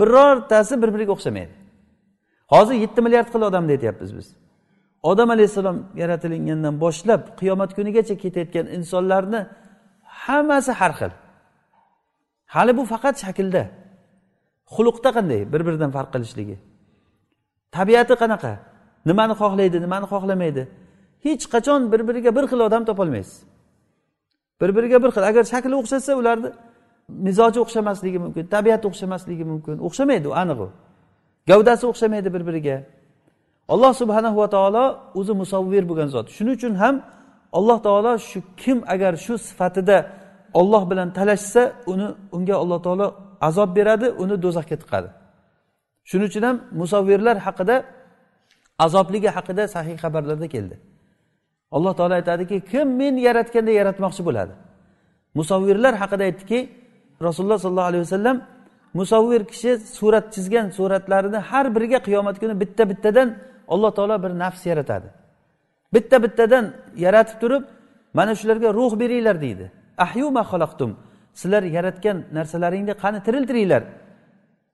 [0.00, 1.54] birortasi bir biriga o'xshamaydi.
[2.52, 4.26] Hozir yetti milliard xil odam aytyapmiz biz.
[5.10, 9.40] Odam alayhissalom yaratilingandan boshlab qiyomat kunigacha ketayotgan insonlarni
[10.24, 11.12] hammasi har xil.
[12.54, 13.62] Hali bu faqat shaklda.
[14.74, 15.40] Xulqda qanday?
[15.52, 16.56] Bir biridan farq qilishligi.
[17.76, 18.52] Tabiati qanaqa?
[19.08, 20.62] Nimani xohlaydi nimani xohlamaydi?
[21.26, 23.36] Hech qachon bir biriga bir xil odam topolmaysiz.
[24.60, 25.24] Bir biriga bir xil.
[25.30, 26.48] Agar shakli o'xshasa ularni
[27.26, 29.76] mizoji o'xshamasligi mumkin tabiati o'xshamasligi mumkin.
[29.86, 30.68] O'xshamaydi u aniq u.
[31.50, 32.76] Gavdasi o'xshamaydi bir biriga
[33.68, 36.26] alloh subhanahu va taolo o'zi musavvir bo'lgan zot.
[36.36, 36.94] Shuning uchun ham
[37.58, 39.98] alloh taolo shu kim agar shu sifatida
[40.60, 43.06] olloh bilan talashsa uni unga alloh taolo
[43.48, 45.08] azob beradi uni do'zaxga tiqadi.
[46.08, 47.76] Shuning uchun ham musavvirlar haqida
[48.86, 50.76] azobligi haqida sahih xabarlarda keldi.
[51.76, 54.52] Alloh taolo aytadiki kim men yaratganda yaratmoqchi bo'ladi?
[55.38, 56.58] Musavvirlar haqida aytdiki
[57.26, 58.36] rasululloh sollallohu alayhi vasallam
[58.94, 63.28] musavvir kishi surat chizgan suratlarini har biriga qiyomat kuni bitta bittadan
[63.74, 65.08] alloh taolo bir nafs yaratadi.
[65.94, 66.64] Bitta bittadan
[67.04, 67.62] yaratib turib
[68.18, 69.64] mana shularga ruh beringlar deydi.
[70.04, 70.90] Ahyu ma xalaqtum.
[71.40, 73.82] Sizlar yaratgan narsalaringni qani tiriltiringlar?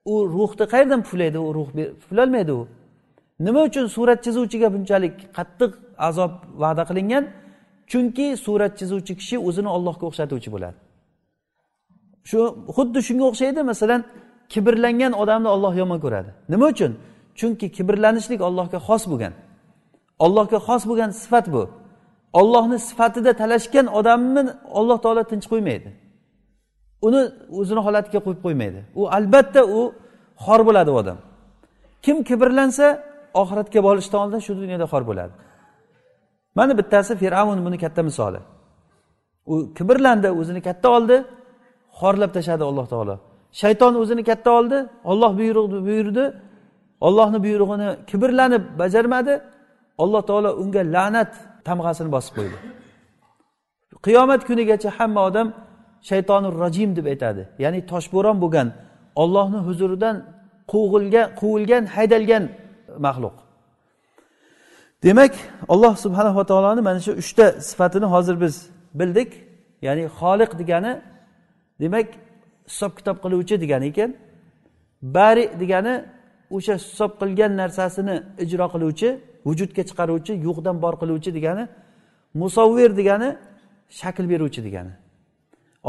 [0.05, 1.39] U ruhni qayerdan puflaydi?
[1.47, 1.67] U ruh
[2.01, 2.67] puflolmaydi u.
[3.45, 5.71] Nima uchun surat chizuvchiga bunchalik qattiq
[6.07, 6.31] azob
[6.61, 7.23] va'da qilingan?
[7.91, 10.77] Chunki surat chizuvchi kishi o'zini ollohga o'xshatuvchi bo'ladi.
[12.29, 12.39] Shu
[12.75, 14.01] xuddi shunga o'xshaydi masalan
[14.53, 16.29] kibrlangan odamni olloh yomon ko'radi.
[16.53, 16.91] Nima uchun?
[17.39, 19.33] Chunki kibrlanishlik allohga xos bo'lgan.
[20.25, 21.63] Allohga xos bo'lgan sifat bu.
[22.39, 24.41] Ollohni sifatida talashgan odamni
[24.79, 25.89] alloh taolo tinch qo'ymaydi.
[27.07, 27.21] Uni
[27.59, 28.79] o'zini holatiga qo'yib qo'ymaydi.
[28.99, 29.79] U albatta u
[30.45, 31.17] xor bo'ladi u odam.
[32.05, 32.87] Kim kibrlansa
[33.41, 35.33] oxiratga borishdan oldin shu dunyoda xor bo'ladi.
[36.57, 38.39] Mana bittasi fir'avn buni katta misoli.
[39.51, 41.15] U kibrlandi o'zini katta oldi
[41.99, 43.15] xorlab tashladi alloh taolo.
[43.61, 44.77] Shayton o'zini katta oldi
[45.11, 46.23] olloh buyruq buyurdi
[47.07, 49.33] ollohni buyrug'ini kibrlanib bajarmadi.
[50.03, 51.31] Alloh taolo unga la'nat
[51.67, 52.57] tamg'asini bosib qo'ydi.
[54.05, 55.47] Qiyomat kunigacha hamma odam
[56.09, 57.41] shaytonir rajim deb aytadi.
[57.63, 58.67] Ya'ni toshbo'ron bo'lgan
[59.21, 60.15] ollohni huzuridan
[60.71, 62.43] quvg'ilgan quvilgan haydalgan
[63.05, 63.35] maxluq.
[65.05, 65.33] Demak
[65.73, 68.55] alloh subhanava taoloni mana shu uchta sifatini hozir biz
[68.99, 69.31] bildik.
[69.87, 70.93] Ya'ni xoliq degani
[71.81, 72.07] demak
[72.69, 74.11] hisob kitob qiluvchi degani ekan.
[75.15, 75.93] Bari degani
[76.55, 79.09] o'sha hisob qilgan narsasini ijro qiluvchi
[79.47, 81.63] vujudga chiqaruvchi yo'qdan bor qiluvchi degani
[82.41, 83.29] musavvir degani
[83.99, 84.93] shakl beruvchi degani.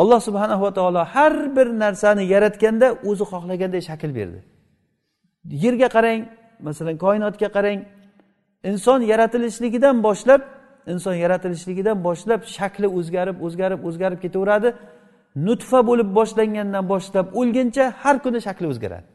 [0.00, 4.38] Alloh subhanava taolo har bir narsani yaratganda o'zi xohlaganday shakl berdi.
[5.64, 6.20] Yerga qarang
[6.66, 7.78] masalan koinotga qarang
[8.70, 10.40] inson yaratilishligidan boshlab
[10.92, 14.68] inson yaratilishligidan boshlab shakli o'zgarib o'zgarib o'zgarib ketaveradi.
[15.46, 19.06] Nutfa bo'lib boshlangandan boshlab o'lguncha har kuni shakli o'zgaradi.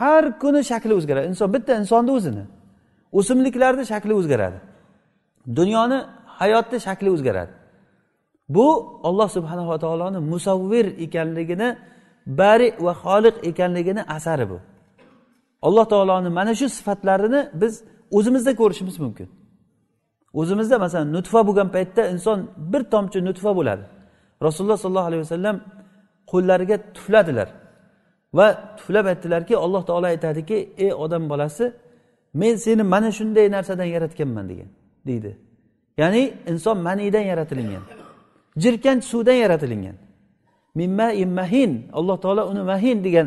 [0.00, 1.26] Har kuni shakli o'zgaradi.
[1.32, 2.44] Inson bitta insonni o'zini.
[3.18, 4.58] O'simliklarni shakli o'zgaradi.
[5.58, 5.98] Dunyoni
[6.40, 7.52] hayotni shakli o'zgaradi.
[8.56, 8.66] Bu
[9.08, 11.68] olloh subhanava taoloni musavvir ekanligini
[12.26, 14.58] bari va xoliq ekanligini asari bu.
[15.66, 17.72] Alloh taoloni mana shu sifatlarini biz
[18.16, 19.28] o'zimizda ko'rishimiz mumkin.
[20.40, 22.38] O'zimizda masalan nutfa bo'lgan paytda inson
[22.72, 23.84] bir tomchi nutfa bo'ladi.
[24.46, 25.56] Rasululloh sollallohu alayhi vasallam
[26.32, 27.48] qo'llariga tufladilar.
[28.34, 31.72] Va tuflab aytdilarki alloh taolo aytadiki ey odam bolasi
[32.34, 34.68] men seni mana shunday narsadan yaratganman degan
[35.06, 35.38] deydi.
[35.98, 37.82] Ya'ni inson maniydan yaratilingan
[38.62, 39.96] jirkanch suvdan yaratilingan.
[41.40, 43.26] Mahin alloh taolo uni mahin degan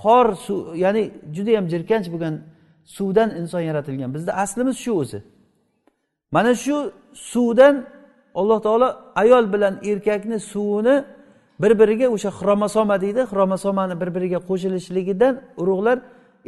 [0.00, 1.02] xor suv ya'ni
[1.36, 2.34] judayam jirkanch bo'lgan
[2.96, 4.14] suvdan inson yaratilgan.
[4.14, 5.22] Bizni aslimiz shu o'zi.
[6.34, 6.76] Mana shu
[7.14, 7.74] suvdan
[8.34, 8.88] alloh taolo
[9.22, 11.04] ayol bilan erkakni suvini
[11.62, 13.20] bir biriga o'sha xromosoma deydi.
[13.32, 15.98] Xromosomani bir biriga qo'shilishligidan urug'lar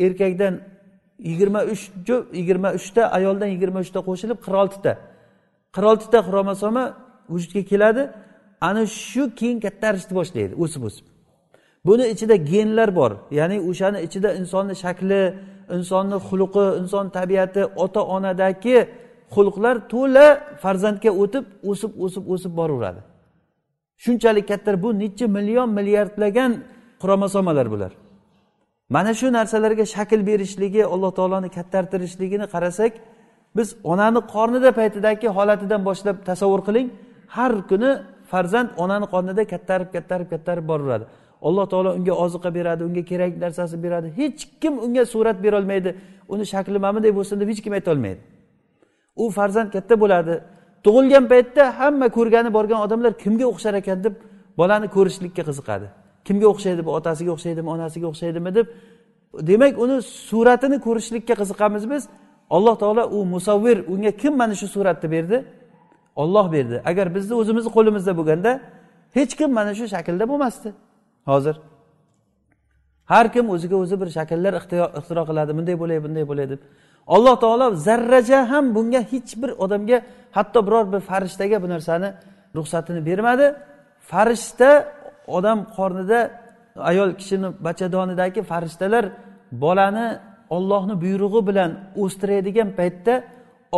[0.05, 0.55] erkakdan
[1.29, 1.83] yigirma uch
[2.38, 4.92] yigirma uchta ayoldan yigirma uchta qo'shilib qirq oltita
[5.75, 6.85] qirq oltita xromosoma
[7.33, 8.03] vujudga keladi.
[8.68, 11.07] Ana shu keyin kattarishni boshlaydi o'sib o'sib.
[11.87, 13.12] Buni ichida genlar bor.
[13.38, 15.23] Ya'ni o'shani ichida insonni shakli
[15.77, 18.79] insonni xulqi inson tabiati ota onadagi
[19.35, 20.27] xulqlar to'la
[20.62, 23.01] farzandga o'tib o'sib o'sib o'sib boraveradi.
[24.05, 26.53] Shunchalik katta bu necha million milliardlagan
[27.03, 27.93] xromosomalar bular.
[28.95, 32.93] Mana shu narsalarga shakl berishligi alloh taoloni kattartirishligini qarasak
[33.57, 36.89] biz onani qornida paytidagi holatidan boshlab tasavvur qiling
[37.37, 37.91] har kuni
[38.31, 41.05] farzand onani qornida kattarib kattarib kattarib boraveradi.
[41.49, 44.09] Alloh taolo unga oziqa beradi unga kerak narsasi beradi.
[44.21, 45.91] Hech kim unga surat berolmaydi.
[46.33, 48.21] Uni shakli mana bunday bo'lsin deb hech kim aytolmaydi
[49.19, 50.41] u farzand katta bo'ladi.
[50.88, 54.14] Tug'ilgan paytda hamma ko'rgani borgan odamlar kimga o'xshar ekan deb
[54.61, 55.87] bolani ko'rishlikka qiziqadi.
[56.27, 56.90] Kimga o'xshaydi bu?
[56.98, 58.66] Otasiga o'xshaydimi onasiga o'xshaydimi deb.
[59.51, 59.96] Demak uni
[60.29, 62.03] suratini ko'rishlikka qiziqamiz biz.
[62.57, 65.38] Alloh taolo u musavvir unga kim mana shu suratni berdi?
[66.22, 66.77] Olloh berdi.
[66.90, 68.51] Agar bizni o'zimizni qo'limizda bo'lganda
[69.18, 70.68] hech kim mana shu shaklda bo'lmasdi.
[71.31, 71.57] Hozir
[73.12, 74.53] har kim o'ziga o'zi bir shakllar
[75.01, 75.51] ixtiro qiladi.
[75.59, 76.61] Bunday bo'lay bunday bo'lay deb.
[77.15, 79.98] alloh taolo zarracha ham bunga hech bir odamga
[80.38, 82.10] hatto biror bir farishtaga bu narsani
[82.58, 83.46] ruxsatini bermadi
[84.12, 84.69] farishta
[85.38, 86.19] odam qornida
[86.91, 89.06] ayol kishini bachadonidagi farishtalar
[89.63, 90.08] bolani
[90.56, 91.72] ollohni buyrug'i bilan
[92.04, 93.13] o'stiradigan paytda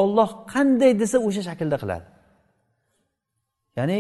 [0.02, 2.06] olloh qanday desa o'sha shaklda qiladi
[3.80, 4.00] ya'ni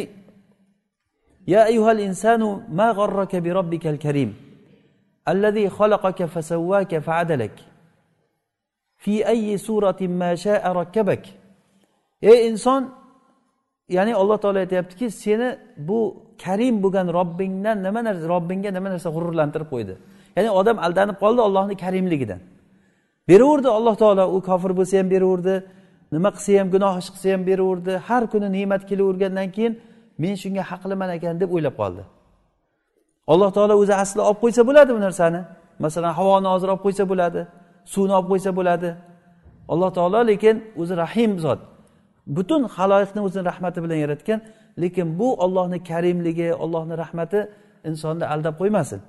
[1.54, 2.42] يا أيها الإنسان
[2.80, 4.30] ما غرك بربك الكريم
[5.28, 7.56] الذي خلقك فسواك فعدلك
[9.03, 11.23] fi ayyi suratin ma sha'a rakkabak.
[12.31, 12.83] Ey inson
[13.97, 15.49] ya'ni alloh taolo aytyaptiki seni
[15.89, 16.01] bu
[16.45, 19.95] karim bo'lgan robbingdan nima narsa robbingga nima narsa g'ururlantirib qo'ydi.
[20.37, 22.41] Ya'ni odam aldanib qoldi ollohni karimligidan.
[23.29, 25.55] Beraverdi alloh taolo u kofir bo'lsa ham beraverdi
[26.15, 29.73] nima qilsa ham gunoh ish qilsa ham beraverdi har kuni ne'mat kelavergandan keyin
[30.23, 32.03] men shunga haqliman ekan deb o'ylab qoldi.
[33.33, 35.41] Alloh taolo o'zi asli olib qo'ysa bo'ladi bu narsani.
[35.85, 37.41] Masalan havoni hozir olib qo'ysa bo'ladi.
[37.93, 38.91] Suvni olib qo'ysa bo'ladi.
[39.73, 41.61] Alloh taolo lekin o'zi rahim zot.
[42.37, 44.41] Butun haloyiqni o'zini rahmati bilan yaratgan
[44.83, 47.41] lekin bu ollohni karimligi ollohni rahmati
[47.91, 49.01] insonni aldab qo'ymasin.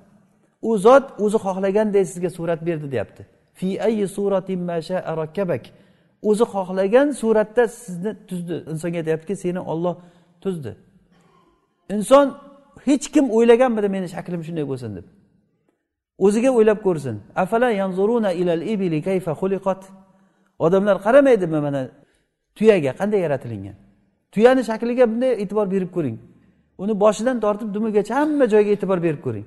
[0.68, 3.22] U zot o'zi xohlaganday sizga surat berdi deyapti.
[3.58, 4.60] Fi ayyi suratin
[6.30, 8.56] o'zi xohlagan suratda sizni tuzdi.
[8.72, 9.94] Insonga aytyaptiki seni olloh
[10.42, 10.72] tuzdi.
[11.94, 12.26] Inson
[12.86, 15.06] hech kim o'ylaganmidi meni shaklim shunday bo'lsin deb.
[16.18, 17.20] O'ziga o'ylab ko'rsin.
[17.36, 19.82] Afala yanzuruna ilal ibili kayfa xuliqat
[20.58, 21.80] odamlar qaramaydimi mana
[22.54, 22.92] tuyaga?
[23.00, 23.76] Qanday yaratilingan?
[24.32, 26.16] Tuyani shakliga bunday e'tibor berib ko'ring.
[26.82, 29.46] Uni boshidan tortib dumigacha hamma joyga e'tibor berib ko'ring.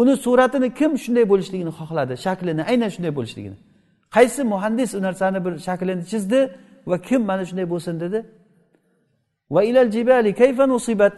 [0.00, 3.56] Uni suratini kim shunday bo'lishligini xohladi shaklini aynan shunday bo'lishligini.
[4.16, 6.40] Qaysi muhandis u narsani bir shaklini chizdi
[6.90, 8.18] va kim mana shunday bo'lsin dedi.
[9.54, 11.16] Va ilal jibali kayfa nusibat?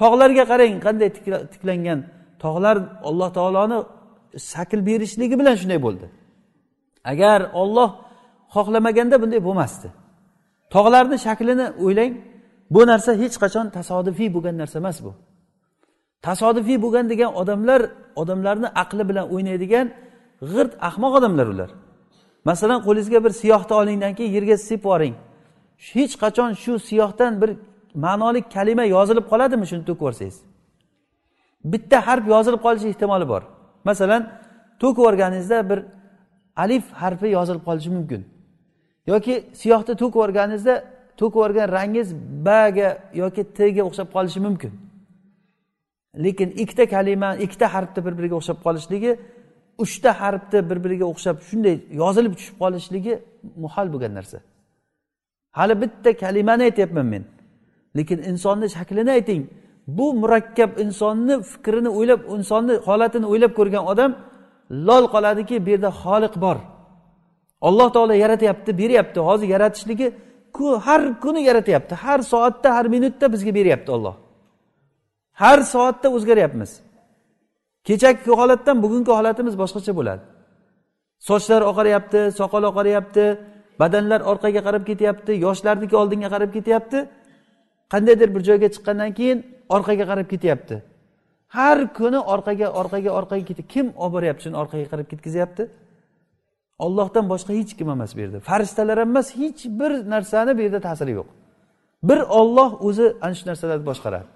[0.00, 1.08] Tog'larga qarang qanday
[1.52, 2.00] tiklangan
[2.44, 2.76] tog'lar
[3.08, 3.78] alloh taoloni
[4.52, 6.06] shakl berishligi bilan shunday bo'ldi.
[7.12, 7.90] Agar olloh
[8.54, 9.88] xohlamaganda bunday bo'lmasdi.
[10.74, 12.12] Tog'larni shaklini o'ylang
[12.74, 15.12] bu narsa hech qachon tasodifiy bo'lgan narsa emas bu.
[16.26, 17.80] Tasodifiy bo'lgan degan odamlar
[18.22, 19.86] odamlarni aqli bilan o'ynaydigan
[20.52, 21.70] g'irt ahmoq odamlar ular.
[22.50, 25.14] Masalan qo'lingizga bir siyohni olingdan keyin yerga sepib yuboring
[25.92, 27.50] hech qachon shu siyohdan bir
[28.04, 30.36] ma'noli kalima yozilib qoladimi shuni to'kib yuborsangiz?
[31.72, 33.42] Bitta harf yozilib qolishi ehtimoli bor.
[33.88, 34.22] Masalan
[34.80, 35.78] to'kib yuborganingizda bir
[36.64, 38.20] alif harfi yozilib qolishi mumkin.
[39.12, 40.74] Yoki siyohni to'kib yuborganingizda
[41.20, 42.08] to'kib yuborgan rangingiz
[42.48, 42.88] baga
[43.22, 44.72] yoki tga o'xshab qolishi mumkin.
[46.24, 49.12] Lekin ikkita kalima ikkita harfni bir biriga o'xshab qolishligi
[49.84, 53.14] uchta harfni bir biriga o'xshab shunday yozilib tushib qolishligi
[53.64, 54.38] muhal bo'lgan narsa.
[55.58, 57.24] Hali bitta kalimani aytyapman men.
[57.96, 59.42] Lekin insonni shaklini ayting.
[59.86, 64.10] Bu murakkab insonni fikrini o'ylab insonni holatini o'ylab ko'rgan odam
[64.88, 66.56] lol qoladiki bu yerda xoliq bor.
[67.68, 69.18] Alloh taolo yaratyapti beryapti.
[69.28, 70.06] Hozir yaratishligi
[70.86, 74.14] har kuni yaratyapti har soatda har minutda bizga beryapti olloh
[75.42, 76.70] har soatda o'zgaryapmiz.
[77.86, 80.22] Kechagi holatdan bugungi holatimiz boshqacha bo'ladi.
[81.28, 83.24] Sochlar oqaryapti soqol oqaryapti
[83.80, 86.98] badanlar orqaga qarab ketyapti yoshlarniki oldinga qarab ketyapti.
[87.92, 89.38] Qandaydir bir joyga chiqqandan keyin
[89.76, 90.76] orqaga qarab ketyapti.
[91.56, 95.64] Har kuni orqaga orqaga orqaga ketyapti kim olib boryapti shuni orqaga qarab ketkazyapti?
[96.84, 98.38] Ollohdan boshqa hech kim emas bu yerda.
[98.48, 101.28] Farishtalar ham emas hech bir narsani bu yerda ta'siri yo'q.
[102.08, 104.26] Bir olloh o'zi ana shu narsalarni boshqaradi.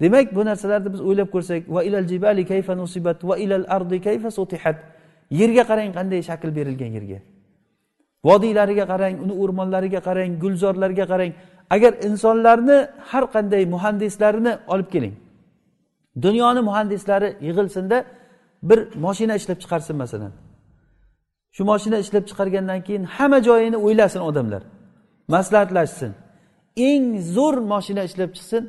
[0.00, 4.30] Demak bu narsalarni biz o'ylab ko'rsak va ilal jibali kayfa nusibat va ilal ardi kayfa
[4.38, 4.76] sutihat?
[5.40, 7.18] Yerga qarang qanday shakl berilgan yerga.
[8.28, 11.32] Vodiylariga qarang uni o'rmonlariga qarang gulzorlarga qarang.
[11.74, 12.78] Agar insonlarni
[13.10, 15.14] har qanday muhandislarini olib keling.
[16.24, 18.04] Dunyoni muhandislari yig'ilsinda
[18.68, 20.32] bir moshina ishlab chiqarsin masalan.
[21.56, 24.62] Shu moshina ishlab chiqargandan keyin hamma joyini o'ylasin odamlar.
[25.34, 26.12] Maslahatlashsin.
[26.88, 27.04] Eng
[27.36, 28.64] zo'r moshina ishlab chiqsin.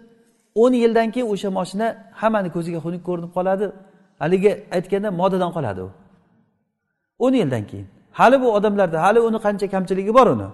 [0.64, 1.88] o'n yildan keyin o'sha moshina
[2.22, 3.66] hammani ko'ziga xunuk ko'rinib qoladi.
[4.22, 5.90] Haligi aytganda modadan qoladi u.
[7.26, 7.88] o'n yildan keyin.
[8.20, 10.48] Hali bu odamlarda hali uni qancha kamchiligi bor uni.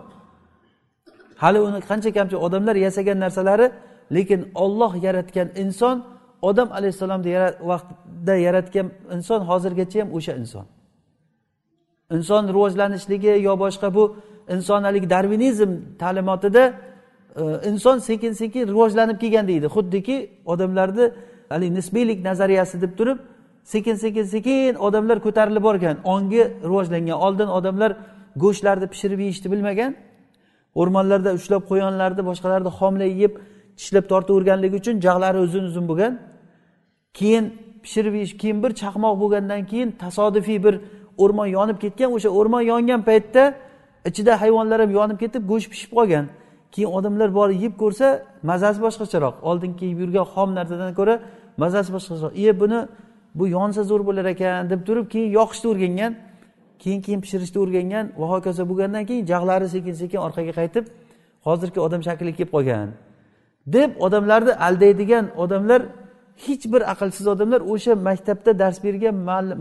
[1.43, 3.67] Hali uni qancha kamchilik odamlar yasagan narsalari
[4.15, 5.98] lekin olloh yaratgan inson
[6.50, 7.32] odam alayhissalomni
[7.71, 10.65] vaqtda yaratgan inson hozirgacha ham o'sha inson.
[12.15, 14.04] Inson rivojlanishligi yo boshqa bu
[14.56, 15.71] insonalik darvinizm
[16.02, 16.63] ta'limotida
[17.41, 19.65] e, inson sekin sekin rivojlanib kelgan deydi.
[19.76, 21.06] Xuddiki odamlarni
[21.50, 23.17] haligi nisbiylik nazariyasi deb turib
[23.63, 27.17] sekin sekin sekin odamlar ko'tarilib borgan ongi rivojlangan.
[27.26, 27.91] Oldin odamlar
[28.43, 29.91] go'shtlarni pishirib yeyishni bilmagan
[30.79, 33.33] o'rmonlarda ushlab qo'yonlarni boshqalarni homila yeb
[33.77, 36.13] tishlab tortaverganligi uchun jag'lari uzun uzun bo'lgan.
[37.17, 37.45] Keyin
[37.83, 40.75] pishirib yeyish keyin bir chaqmoq bo'lgandan keyin tasodifiy bir
[41.23, 42.09] o'rmon yonib ketgan.
[42.17, 43.43] O'sha o'rmon yongan paytda
[44.09, 46.25] ichida hayvonlar ham yonib ketib go'sht pishib qolgan.
[46.73, 48.07] Keyin odamlar borib yeb ko'rsa
[48.49, 49.35] mazasi boshqacharoq.
[49.49, 51.15] Oldingi yeb yurgan xom narsadan ko'ra
[51.63, 52.33] mazasi boshqacharoq.
[52.49, 52.79] E buni
[53.38, 56.11] bu yonsa zo'r bo'lar ekan deb turib keyin yoqishni o'rgangan.
[56.83, 60.85] Keyin keyin pishirishni o'rgangan va hokazo bo'lgandan keyin jag'lari sekin sekin orqaga qaytib
[61.47, 62.87] hozirgi odam shakliga kelib qolgan.
[63.75, 65.81] Deb odamlarni aldaydigan odamlar
[66.45, 69.15] hech bir aqlsiz odamlar o'sha maktabda dars bergan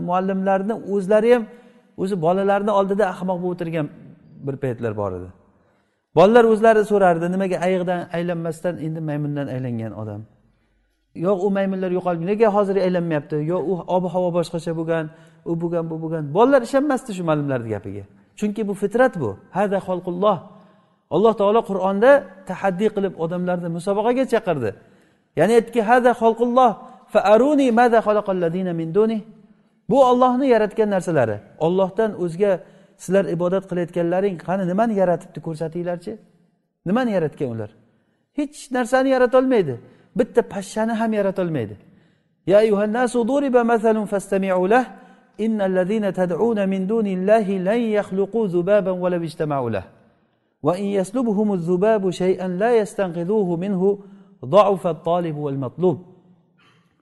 [0.07, 1.43] muallimlarni o'zlari ham
[2.01, 3.87] o'zi bolalarni oldida ahmoq bo'lib o'tirgan
[4.45, 5.29] bir paytlar bor edi.
[6.17, 10.21] Bolalar o'zlari so'rardi nimaga ayiqdan aylanmasdan endi maymundan aylangan odam?
[11.15, 13.35] Yo'q u maymunlar yo'qolib nega hozir aylanmayapti?
[13.51, 15.05] Yo u ob havo boshqacha bo'lgan
[15.45, 16.23] u bo'lgan bu bo'lgan.
[16.35, 18.03] Bolalar ishonmasdi shu ma'lumlarni gapiga.
[18.39, 19.29] Chunki bu fitrat bu.
[19.57, 20.37] Hada xolqulloh
[21.15, 22.11] alloh taolo qur'onda
[22.49, 24.71] tahaddiy qilib odamlarni musobaqaga chaqirdi.
[25.39, 26.71] Ya'ni aytdiki hada xolqulloh
[27.13, 27.99] faaruni mada
[28.81, 29.19] min duni
[29.89, 31.37] bu ollohni yaratgan narsalari.
[31.65, 32.51] Ollohdan o'zga
[33.03, 36.13] sizlar ibodat qilayotganlaring qani nimani yaratibdi ko'rsatinglarchi?
[36.87, 37.69] Nimani yaratgan ular?
[38.39, 39.75] Hech narsani yaratolmaydi
[40.18, 41.76] bitta pashshani ham yaratolmaydi
[42.52, 44.84] يا أيها الناس ضرب مثل فاستمعوا له
[45.44, 49.84] إن الذين تدعون من دون الله لن يخلقوا ذبابا ولو اجتمعوا له
[50.62, 53.82] وإن يسلبهم الذباب شيئا لا يستنقذوه منه
[54.44, 55.98] ضعف الطالب والمطلوب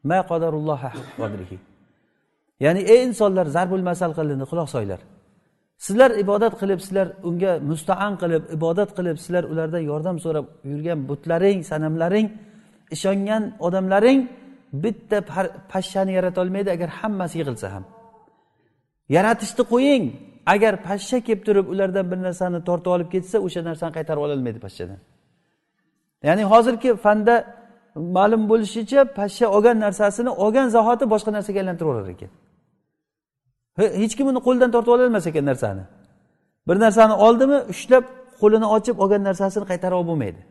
[0.04, 1.52] ما قدر الله حق قدره
[2.64, 5.00] ya'ni ey insonlar zarbul masal qilindi quloq solinglar
[5.86, 11.59] sizlar ibodat qilib sizlar unga mustaan qilib ibodat qilib sizlar ulardan yordam so'rab yurgan butlaring
[11.70, 12.26] sanamlaring
[12.95, 14.19] ishongan odamlaring
[14.83, 15.17] bitta
[15.71, 17.83] pashshani yaratolmaydi agar hammasi yig'ilsa ham.
[19.15, 20.05] Yaratishni qo'ying.
[20.53, 24.99] Agar pashsha kelib turib ulardan bir narsani tortib olib ketsa o'sha narsani qaytarib ololmaydi pashshadan.
[26.27, 27.35] Ya'ni hozirgi fanda
[28.17, 32.31] ma'lum bo'lishicha pashsha olgan narsasini olgan zahoti boshqa narsaga aylantirib yuborar ekan.
[34.01, 35.83] Hech kim uni qo'lidan tortib ololmas ekan narsani.
[36.67, 38.03] Bir narsani oldimi ushlab
[38.41, 40.41] qo'lini ochib olgan narsasini qaytarib olib bo'lmaydi.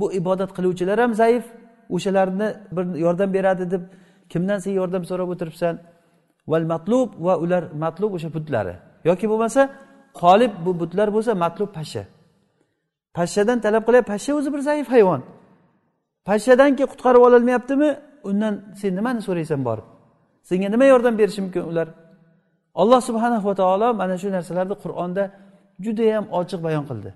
[0.00, 1.44] Bu ibodat qiluvchilar ham zaif.
[1.90, 3.82] O'shalarni bir yordam beradi deb
[4.32, 5.74] kimdan sen yordam so'rab o'tiribsan?
[6.50, 8.74] Val matlub va ular matlub o'sha butlari.
[9.04, 9.62] Yoki bo'lmasa
[10.22, 12.04] qolib bu butlar bo'lsa matlub pashsha
[13.16, 15.20] pashshadan talab qilyapti pashsha o'zi bir zaif hayvon.
[16.28, 17.90] Pashshadanki qutqarib ololmayaptimi
[18.30, 19.86] undan sen nimani so'raysan borib?
[20.48, 21.88] Senga nima yordam berishi mumkin ular?
[22.82, 25.22] Alloh subhanahu va taolo mana shu narsalarni qur'onda
[25.84, 27.10] judayam ochiq bayon qildi.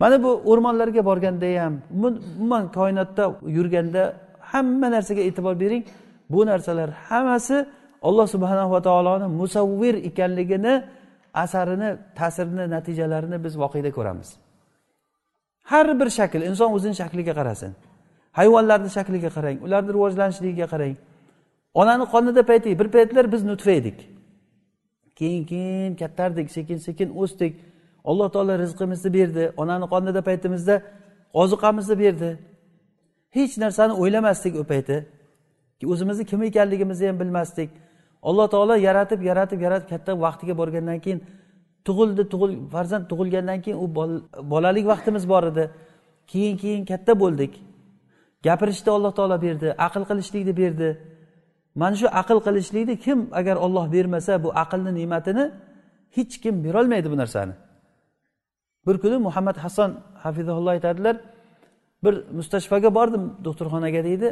[0.00, 3.24] Mana bu o'rmonlarga borganda ham umuman koinotda
[3.56, 4.02] yurganda
[4.52, 5.82] hamma narsaga e'tibor bering.
[6.32, 7.56] Bu narsalar hammasi
[8.08, 10.74] alloh subhanahu va taoloni musavvir ekanligini
[11.44, 14.28] asarini ta'sirini natijalarini biz voqeda ko'ramiz.
[15.70, 17.72] Har bir shakl inson o'zini shakliga qarasin.
[18.38, 20.94] Hayvonlarni shakliga qarang ularni rivojlanishligiga qarang.
[21.80, 23.98] Onani qonida payti bir paytlar biz nutfa edik.
[25.18, 27.52] Keyin keyin kattardik sekin sekin o'sdik.
[28.04, 29.44] Alloh taolo rizqimizni berdi.
[29.56, 30.74] Onani qonida paytimizda
[31.42, 32.30] ozuqamizni berdi.
[33.36, 34.96] Hech narsani o'ylamasdik u payti.
[35.92, 37.70] O'zimizni kim ekanligimizni ham bilmasdik.
[38.28, 41.20] Alloh taolo yaratib yaratib yaratib katta vaqtiga borgandan keyin
[41.86, 43.86] tug'ildi tug'il farzand tug'ilgandan keyin u
[44.52, 45.64] bolalik vaqtimiz bor edi.
[46.32, 47.52] Keyin keyin katta bo'ldik.
[48.46, 50.88] Gapirishni alloh taolo berdi aql qilishlikni berdi.
[51.80, 55.44] Mana shu aql qilishlikni kim agar olloh bermasa bu aqlni ne'matini
[56.16, 57.54] hech kim berolmaydi bu narsani.
[58.86, 59.90] Bir kuni muhammad hasan
[60.24, 61.16] hafizulloh aytadilar
[62.04, 64.28] bir mustashfaga bordim doktorxonaga deydi.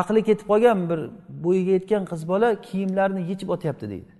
[0.00, 1.00] Aqli ketib qolgan bir
[1.44, 4.12] bo'yiga yetgan qiz bola kiyimlarini yechib otyapti deydi.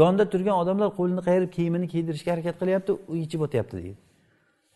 [0.00, 3.98] Yonida turgan odamlar qo'lini qayirib kiyimini kiydirishga harakat qilyapti u yechib otyapti deydi.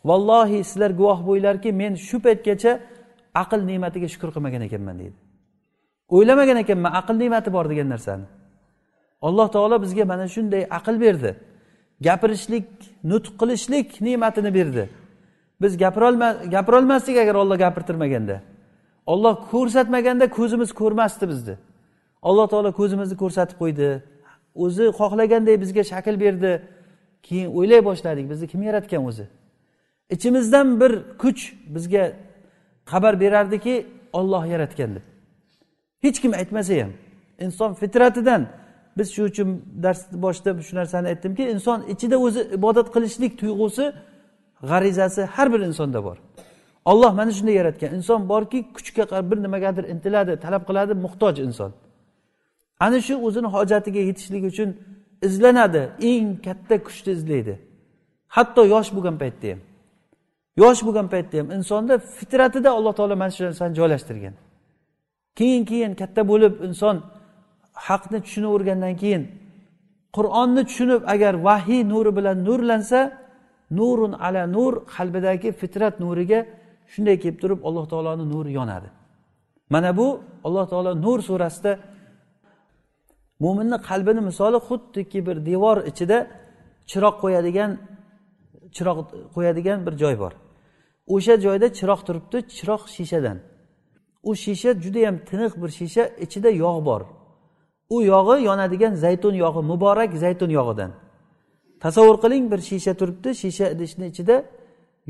[0.09, 2.73] Vallohi sizlar guvoh bo'linglarki men shu paytgacha
[3.43, 5.19] aql ne'matiga shukur qilmagan ekanman deydi.
[6.09, 8.25] O'ylamagan ekanman aql ne'mati bor degan narsani.
[9.23, 11.31] Alloh taolo bizga mana shunday aql berdi.
[12.07, 12.67] Gapirishlik
[13.11, 14.85] nutq qilishlik ne'matini berdi.
[15.63, 15.73] Biz
[16.55, 18.37] gapirolmasdik agar olloh gapirtirmaganda.
[19.07, 21.55] Olloh ko'rsatmaganda ko'zimiz ko'rmasdi bizni.
[22.29, 23.89] Alloh taolo ko'zimizni ko'rsatib qo'ydi.
[24.65, 26.53] O'zi xohlaganday bizga shakl berdi.
[27.27, 29.27] Keyin o'ylay boshladik bizni kim yaratgan o'zi?
[30.15, 30.93] Ichimizdan bir
[31.23, 31.41] kuch
[31.75, 32.05] bizga
[32.91, 33.75] xabar berardiki
[34.13, 35.08] olloh yaratgan deb
[36.05, 36.93] hech kim aytmasa ham.
[37.39, 38.43] Inson fitratidan.
[38.99, 43.85] Biz shu uchun dars boshida shu narsani aytdimki inson ichida o'zi ibodat qilishlik tuyg'usi
[44.71, 46.17] g'arizasi har bir insonda bor.
[46.85, 47.95] Olloh mana shunday yaratgan.
[47.95, 51.73] Inson borki kuchga bir nimagadir intiladi talab qiladi muhtoj inson.
[52.81, 54.77] Ana shu o'zini hojatiga yetishlik uchun
[55.23, 55.83] izlanadi.
[56.11, 57.55] Eng katta kuchni izlaydi.
[58.37, 59.61] Hatto yosh bo'lgan paytda ham.
[60.63, 64.35] Yosh bo'lgan paytda ham insonda fitratida alloh taolo mana shu narsani joylashtirgan.
[65.39, 66.97] Keyin keyin katta bo'lib inson
[67.87, 69.23] haqni tushunavergandan keyin
[70.17, 73.01] qur'onni tushunib agar vahiy nuri bilan nurlansa
[73.79, 76.41] nurun ala nur qalbidagi fitrat nuriga
[76.93, 78.89] shunday kelib turib alloh taoloni nuri yonadi.
[79.75, 80.07] Mana bu
[80.47, 81.73] alloh taolo nur surasida
[83.45, 86.19] mo'minni qalbini misoli xuddiki bir devor ichida
[86.91, 87.71] chiroq qo'yadigan
[88.77, 88.99] chiroq
[89.35, 90.33] qo'yadigan bir joy bor.
[91.15, 93.39] O'sha joyda chiroq turibdi chiroq shishadan.
[94.29, 97.03] U shisha judayam tiniq bir shisha ichida yog' bor.
[97.95, 100.91] U yog'i yonadigan zaytun yog'i muborak zaytun yog'idan.
[101.83, 104.37] Tasavvur qiling bir shisha turibdi shisha idishni ichida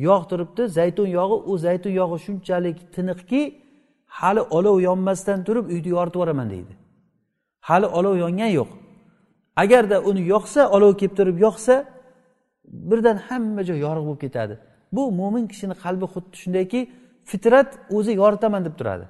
[0.06, 3.42] yog' turibdi zaytun yog'i u zaytun yog'i shunchalik tiniqki
[4.18, 6.74] hali olov yonmasdan turib uyni yoritib yuboraman deydi.
[7.68, 8.70] Hali olov yongan yo'q.
[9.62, 11.74] Agarda uni yoqsa olov kelib turib yoqsa
[12.90, 14.54] birdan hamma joy yorug' bo'lib ketadi.
[14.96, 16.80] Bu mo'min kishini qalbi xuddi shundayki
[17.30, 19.06] fitrat o'zi yoritaman deb turadi.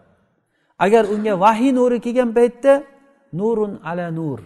[0.85, 2.73] Agar unga vahiy nuri kelgan paytda
[3.41, 4.41] nurun ala nur.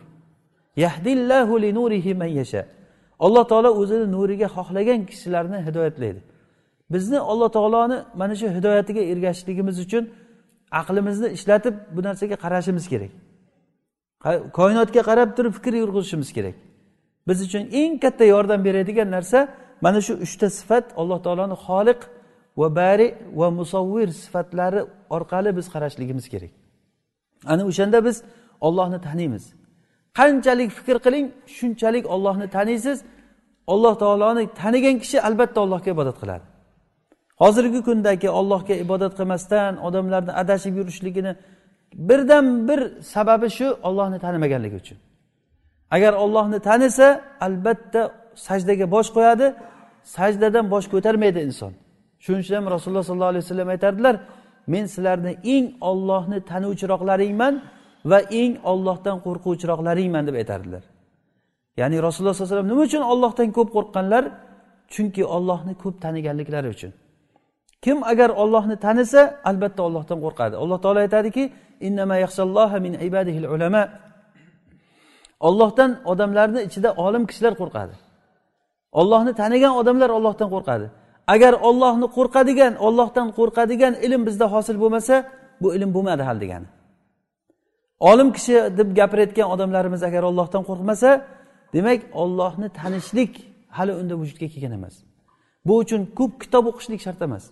[0.85, 2.63] Yahdillahu li nurihi man yasha.
[3.25, 6.21] Alloh taolo o'zini nuriga xohlagan kishilarni hidoyatlaydi.
[6.93, 10.05] Bizni alloh taoloni mana shu hidoyatiga ergashishligimiz uchun
[10.81, 13.13] aqlimizni ishlatib bu narsaga qarashimiz kerak.
[14.59, 16.57] Koinotga qarab turib fikr yurg'izishimiz kerak.
[17.29, 19.39] Biz uchun eng katta yordam beradigan narsa
[19.85, 22.01] mana shu uchta sifat alloh taoloni xoliq
[22.61, 24.81] va bari va musavvir sifatlari
[25.17, 26.53] orqali biz qarashligimiz kerak.
[27.53, 28.17] Ana o'shanda biz
[28.67, 29.45] ollohni taniymiz.
[30.19, 31.27] Qanchalik fikr qiling
[31.57, 32.99] shunchalik ollohni taniysiz.
[33.73, 36.45] Alloh taoloni tanigan kishi albatta allohga ibodat qiladi.
[37.43, 41.33] Hozirgi kundagi ollohga ibodat qilmasdan odamlarni adashib yurishligini
[42.09, 42.81] birdan bir
[43.15, 44.99] sababi shu ollohni tanimaganligi uchun.
[45.91, 47.09] Agar ollohni tanisa
[47.47, 48.03] albatta
[48.47, 49.47] sajdaga bosh qo'yadi
[50.17, 51.73] sajdadan bosh ko'tarmaydi inson.
[52.25, 54.15] Shuning uchun ham rasululloh sollallohu alayhi vasallam aytardilar
[54.73, 57.55] men sizlarni eng ollohni tanuvchiroqlaringman
[58.11, 60.83] va eng ollohdan qo'rquvchiroqlaringman deb aytardilar.
[61.81, 64.25] Ya'ni rasululloh sallallohu alayhi vasallam nima uchun ollohdan ko'p qo'rqqanlar?
[64.95, 66.93] Chunki ollohni ko'p taniganliklari uchun.
[67.85, 70.55] Kim agar ollohni tanisa albatta ollohdan qo'rqadi.
[70.63, 71.45] Alloh taolo aytadiki
[72.87, 72.95] min
[73.55, 73.83] ulama.
[75.49, 77.95] Ollohdan odamlarni ichida olim kishilar qo'rqadi.
[79.01, 80.87] Ollohni tanigan odamlar ollohdan qo'rqadi.
[81.27, 85.15] Agar ollohni qo'rqadigan ollohdan qo'rqadigan ilm bizda hosil bo'lmasa
[85.63, 86.69] bu ilm bo'lmadi hali degani.
[88.11, 91.11] Olim kishi deb gapirayotgan odamlarimiz agar ollohdan qo'rqmasa
[91.75, 93.33] demak ollohni tanishlik
[93.77, 94.95] hali unda vujudga kelgan emas.
[95.67, 97.45] Bu uchun ko'p kitob o'qishlik shart emas.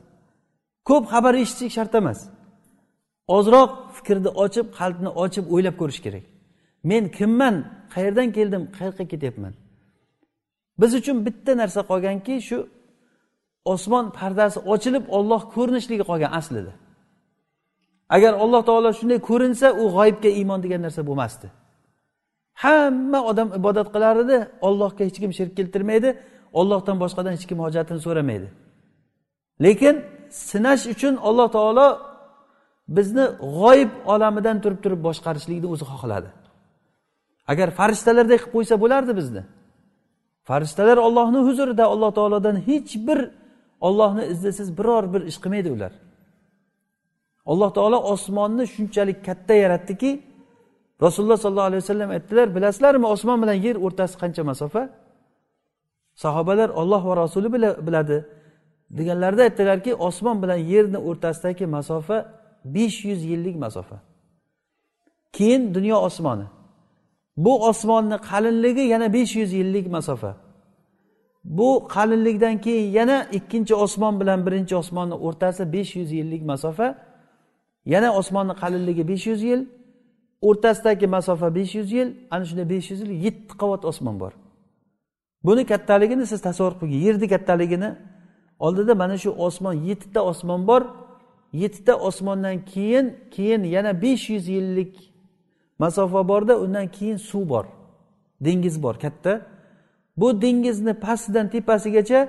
[0.89, 2.19] Ko'p xabar eshitishlik shart emas.
[3.37, 6.25] Ozroq fikrni ochib qalbni ochib o'ylab ko'rish kerak.
[6.91, 7.55] Men kimman?
[7.95, 8.63] Qayerdan keldim?
[8.77, 9.55] Qayoqqa ketyapman?
[10.81, 12.59] Biz uchun bitta narsa qolganki shu
[13.73, 16.73] osmon pardasi ochilib olloh ko'rinishligi qolgan aslida.
[18.17, 21.47] Agar alloh taolo shunday ko'rinsa u g'oyibga iymon degan narsa bo'lmasdi.
[22.63, 24.37] Hamma odam ibodat qilar edi
[24.69, 26.11] ollohga hech kim shirk keltirmaydi
[26.61, 28.49] ollohdan boshqadan hech kim hojatini so'ramaydi.
[29.65, 29.95] Lekin
[30.51, 31.87] sinash uchun alloh taolo
[32.97, 33.27] bizni
[33.59, 36.29] g'oyib olamidan turib turib boshqarishlikni o'zi xohladi.
[37.53, 39.43] Agar farishtalardek qilib qo'ysa bo'lardi bizni.
[40.49, 43.19] Farishtalar ollohni huzurida alloh taolodan hech bir
[43.81, 45.93] ollohni izlasiz biror bir ish qilmaydi ular.
[47.47, 50.11] Alloh taolo osmonni shunchalik katta yaratdiki
[51.05, 54.83] rasululloh sollallohu alayhi vasallam aytdilar bilasizlarmi osmon bilan yer o'rtasi qancha masofa?
[56.15, 57.49] Sahobalar olloh va rasuli
[57.87, 58.19] biladi
[58.99, 62.17] deganlarida aytdilarki osmon bilan yerni o'rtasidagi masofa
[62.65, 63.97] besh yuz yillik masofa.
[65.33, 66.47] Keyin dunyo osmoni.
[67.37, 70.37] Bu osmonni qalinligi yana besh yuz yillik masofa.
[71.45, 76.95] Bu qalinlikdan keyin yana ikkinchi osmon bilan birinchi osmonni o'rtasi besh yuz yillik masofa
[77.87, 79.67] yana osmonni qalinligi besh yuz yil
[80.43, 84.33] o'rtasidagi masofa besh yuz yil ana shunday besh yuz yil yetti qavat osmon bor.
[85.45, 87.91] Buni kattaligini siz tasavvur qilgin yerni kattaligini.
[88.59, 90.83] Oldida mana shu osmon yettita osmon bor.
[91.53, 95.13] Yettita osmondan keyin keyin yana besh yuz yillik
[95.79, 97.65] masofa borda undan keyin suv bor
[98.41, 99.33] dengiz bor katta.
[100.17, 102.21] Bu dengizni pastidan tepasigacha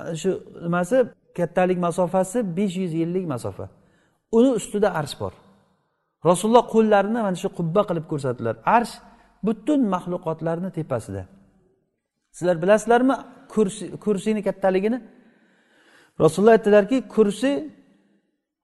[0.00, 0.30] e, shu
[0.64, 0.96] nimasi
[1.36, 3.66] kattalik masofasi besh yuz yillik masofa.
[4.38, 5.32] Uni ustida arsh bor.
[6.30, 8.54] Rasululloh qo'llarini mana shu qubba qilib ko'rsatdilar.
[8.76, 8.94] Arsh
[9.46, 11.22] butun maxluqotlarni tepasida.
[12.36, 13.14] Sizlar bilasizlarmi
[13.54, 14.98] kursi kursini kattaligini?
[16.22, 17.50] Rasululloh aytdilarki kursi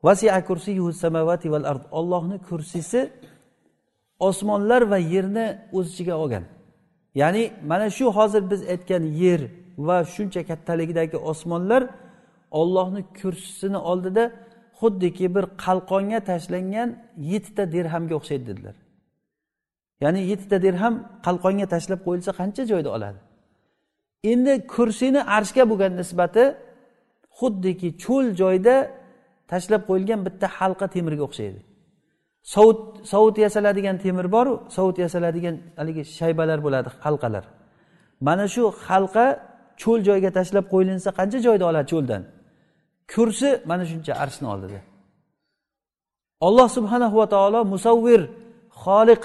[0.07, 1.85] vasia kursiyuhu samavati val ard.
[1.99, 3.01] Ollohni kursisi
[4.19, 6.45] osmonlar va yerni o'z ichiga olgan.
[7.21, 9.41] Ya'ni mana shu hozir biz aytgan yer
[9.87, 11.83] va shuncha kattaligidagi osmonlar
[12.61, 14.25] ollohni kursisini oldida
[14.81, 16.89] xuddiki bir qalqonga tashlangan
[17.31, 18.77] yettita dirhamga o'xshaydi dedilar.
[20.05, 20.95] Ya'ni yettita dirham
[21.27, 23.19] qalqonga tashlab qo'yilsa qancha joyda oladi?
[24.33, 26.45] Endi kursini arshga bo'lgan nisbati
[27.39, 28.75] xuddiki cho'l joyda
[29.53, 31.61] tashlab qo'yilgan bitta halqa temirga o'xshaydi.
[32.53, 37.45] Sovut sovut yasaladigan temir boru sovut yasaladigan haligi shaybalar bo'ladi halqalar.
[38.27, 39.27] Mana shu halqa
[39.83, 42.23] cho'l joyga tashlab qo'yilinsa qancha joyda oladi cho'ldan?
[43.13, 44.81] Kursi mana shuncha arshni oldida.
[46.47, 48.21] Olloh subhanahu va taolo musavvir
[48.83, 49.23] xoliq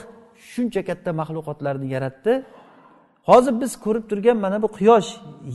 [0.51, 2.33] shuncha katta maxluqotlarni yaratdi.
[3.29, 5.09] Hozir biz ko'rib turgan mana bu quyosh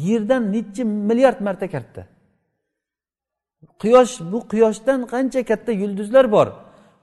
[0.09, 2.03] yerdan nechi milliard marta katta.
[3.83, 6.49] Quyosh bu quyoshdan qancha katta yulduzlar bor?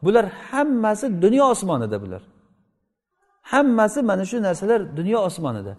[0.04, 2.22] Bular hammasi dunyo osmonida bular.
[3.52, 5.74] Hammasi mana shu narsalar dunyo osmonida.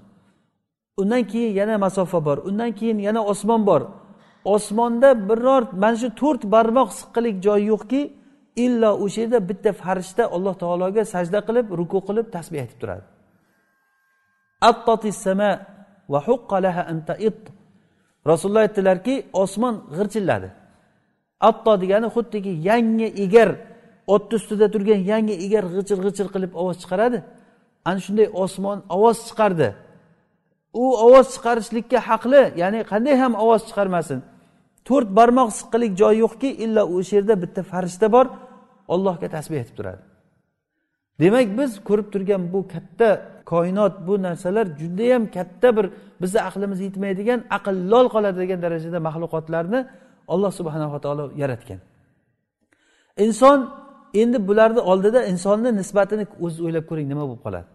[1.01, 3.83] Undan keyin yana masofa bor undan keyin yana osmon bor.
[4.55, 8.01] Osmonda biror mana shu to'rt barmoq siqqalik joy yo'qki
[8.65, 13.05] illo o'sha yerda bitta farishta alloh taologa sajda qilib ruku qilib tasbeh aytib turadi.
[18.31, 20.49] Rasululloh aytdilarki osmon g'irchilladi.
[21.49, 23.51] Atto degani xuddiki yangi egar
[24.15, 27.19] otni ustida turgan yangi egar g'ichir g'ichir qilib ovoz chiqaradi.
[27.89, 29.69] Ana shunday osmon ovoz chiqardi.
[30.83, 34.19] U ovoz chiqarishlikka haqli ya'ni qanday ham ovoz chiqarmasin.
[34.89, 38.27] To'rt barmoq siqqilik joyi yo'qki illo o'sha yerda bitta farishta bor
[38.95, 40.03] ollohga tasbeh aytib turadi.
[41.21, 43.09] Demak biz ko'rib turgan bu katta
[43.53, 45.87] koinot bu narsalar judayam katta bir
[46.23, 49.81] bizni aqlimiz yetmaydigan aql lol qoladigan darajada maxluqotlarni
[50.33, 51.81] alloh subhanava taolo yaratgan.
[53.25, 53.59] Inson
[54.15, 57.67] endi bularni oldida insonni nisbatini o'ziz o'ylab ko'ring nima bo'lib qoladi?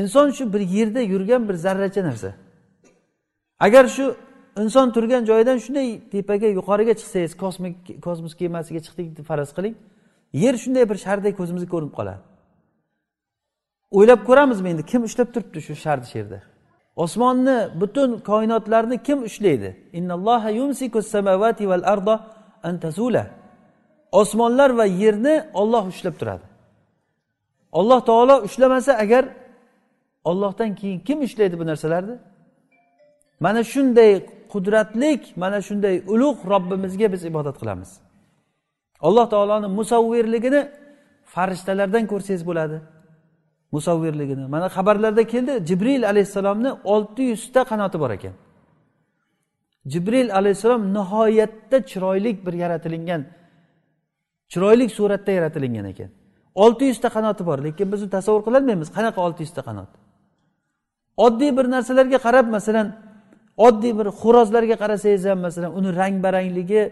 [0.00, 2.34] Inson shu bir yerda yurgan bir zarracha narsa.
[3.60, 4.14] Agar shu
[4.62, 9.74] inson turgan joyidan shunday tepaga yuqoriga chiqsangiz kosmik kosmos kemasiga chiqdik deb faraz qiling
[10.32, 12.20] yer shunday bir shardek ko'zimizga ko'rinib qoladi.
[13.98, 16.38] O'ylab ko'ramizmi endi kim ushlab turibdi shu sharni shu yerda
[17.04, 19.70] osmonni butun koinotlarni kim ushlaydi?
[24.12, 26.44] Osmonlar va yerni olloh ushlab turadi.
[27.72, 29.24] Alloh taolo ushlamasa agar
[30.24, 32.16] ollohdan keyin kim ushlaydi bu narsalarni?
[33.40, 37.90] Mana shunday qudratlik mana shunday ulug' robbimizga biz ibodat qilamiz.
[39.00, 40.60] Alloh taoloni musavvirligini
[41.24, 42.80] farishtalardan ko'rsangiz bo'ladi.
[43.72, 44.46] Musavvirligini.
[44.54, 48.34] Mana xabarlarda keldi jibril alayhissalomni olti yuzta qanoti bor ekan.
[49.92, 53.22] Jibril alayhissalom nihoyatda chiroyli bir yaratilingan
[54.52, 56.10] chiroyli suratda yaratilingan ekan.
[56.64, 58.88] Olti yuzta qanoti bor lekin biz tasavvur qilolmaymiz.
[58.96, 59.90] Qanaqa olti yuzta qanot?
[61.26, 62.86] Oddiy bir narsalarga qarab masalan
[63.66, 66.82] oddiy bir xo'rozlarga qarasangiz ham masalan uni rang barangligi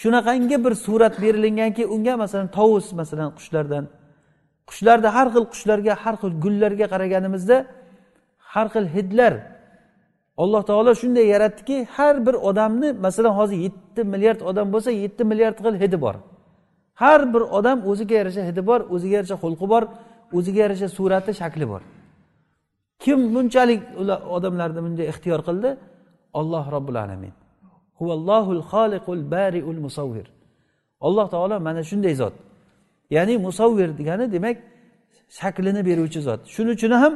[0.00, 3.84] shunaqangi bir surat berilinganki unga masalan tovus masalan qushlardan
[4.68, 7.56] qushlarda har xil qushlarga har xil gullarga qaraganimizda
[8.52, 9.32] har xil hidlar
[10.42, 15.56] alloh taolo shunday yaratdiki har bir odamni masalan hozir yetti milliard odam bo'lsa yetti milliard
[15.64, 16.16] xil hidi bor.
[17.02, 19.82] Har bir odam o'ziga yarasha hidi bor o'ziga yarasha xulqi bor
[20.36, 21.82] o'ziga yarasha surati shakli bor.
[23.02, 23.80] Kim bunchalik
[24.36, 25.70] odamlarni bunday ixtiyor qildi?
[26.40, 27.32] Olloh robbil alamin.
[27.98, 30.26] Huvallohul xoliqul bariul musavvir
[31.06, 32.34] alloh taolo mana shunday zot.
[33.16, 34.56] Ya'ni musavvir degani demak
[35.38, 36.40] shaklini beruvchi zot.
[36.54, 37.14] Shuning uchun ham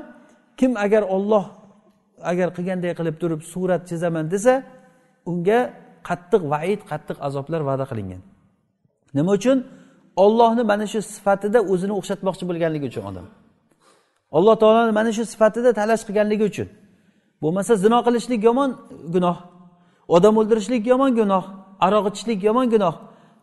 [0.61, 1.45] kim agar olloh
[2.31, 4.55] agar qilganday qilib turib surat chizaman desa
[5.31, 5.59] unga
[6.09, 8.23] qattiq vaid qattiq azoblar va'da qilingan.
[9.17, 9.59] Nima uchun?
[10.25, 13.27] Ollohni mana shu sifatida o'zini o'xshatmoqchi bo'lganligi uchun odam.
[14.37, 16.69] Alloh taoloni mana shu sifatida talash qilganligi uchun.
[17.43, 18.71] Bo'lmasa zino qilishlik yomon
[19.15, 19.37] gunoh
[20.17, 21.45] odam o'ldirishlik yomon gunoh
[21.87, 22.95] aroq ichishlik yomon gunoh.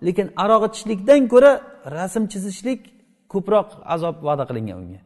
[0.06, 1.52] Lekin aroq ichishlikdan ko'ra
[1.96, 2.80] rasm chizishlik
[3.34, 5.02] ko'proq azob va'da qilingan unga.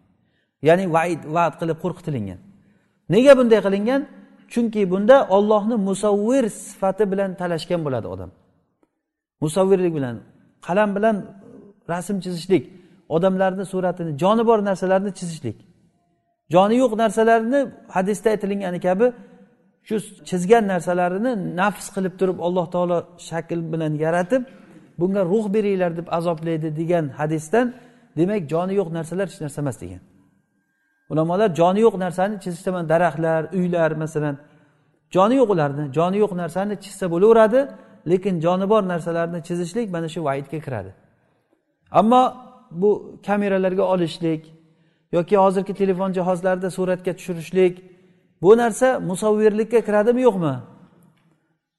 [0.68, 2.40] Ya'ni vaid va'd qilib qo'rqitilingan.
[3.14, 4.02] Nega bunday qilingan?
[4.54, 8.32] Chunki bunda ollohni musavvir sifati bilan talashgan bo'ladi odam.
[9.44, 10.16] Musavvirlik bilan
[10.68, 11.16] qalam bilan
[11.92, 12.64] rasm chizishlik
[13.16, 15.58] odamlarni suratini joni bor narsalarni chizishlik.
[16.54, 17.60] Joni yo'q narsalarni
[17.96, 19.08] hadisda aytilgani kabi
[19.88, 19.96] shu
[20.30, 22.98] chizgan narsalarini nafs qilib turib alloh taolo
[23.30, 24.42] shakl bilan yaratib
[25.00, 27.66] bunga ruh beringlar deb azoblaydi degan hadisdan
[28.18, 30.02] demak joni yo'q narsalar hech narsa emas degan.
[31.12, 34.36] Ulamolar joni yo'q narsani chizishda daraxtlar uylar masalan.
[35.16, 37.60] Joni yo'q ularni joni yo'q narsani chizsa bo'laveradi
[38.10, 40.92] lekin joni bor narsalarni chizishlik mana shu vaidga kiradi.
[41.92, 42.34] Ammo
[42.72, 44.54] bu kameralarga olishlik
[45.12, 47.84] yoki hozirgi telefon jihozlarida suratga tushirishlik
[48.42, 50.56] bu narsa musavvirlikka kiradimi yo'qmi?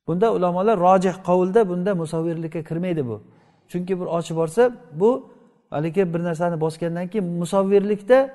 [0.06, 3.22] Bunda ulamolar rojih qovulda bunda musavvirlikka kirmaydi bu.
[3.68, 4.62] Chunki bir ochib borsa
[4.92, 5.10] bu
[5.70, 8.30] haligi bir narsani bosgandan keyin musavvirlikda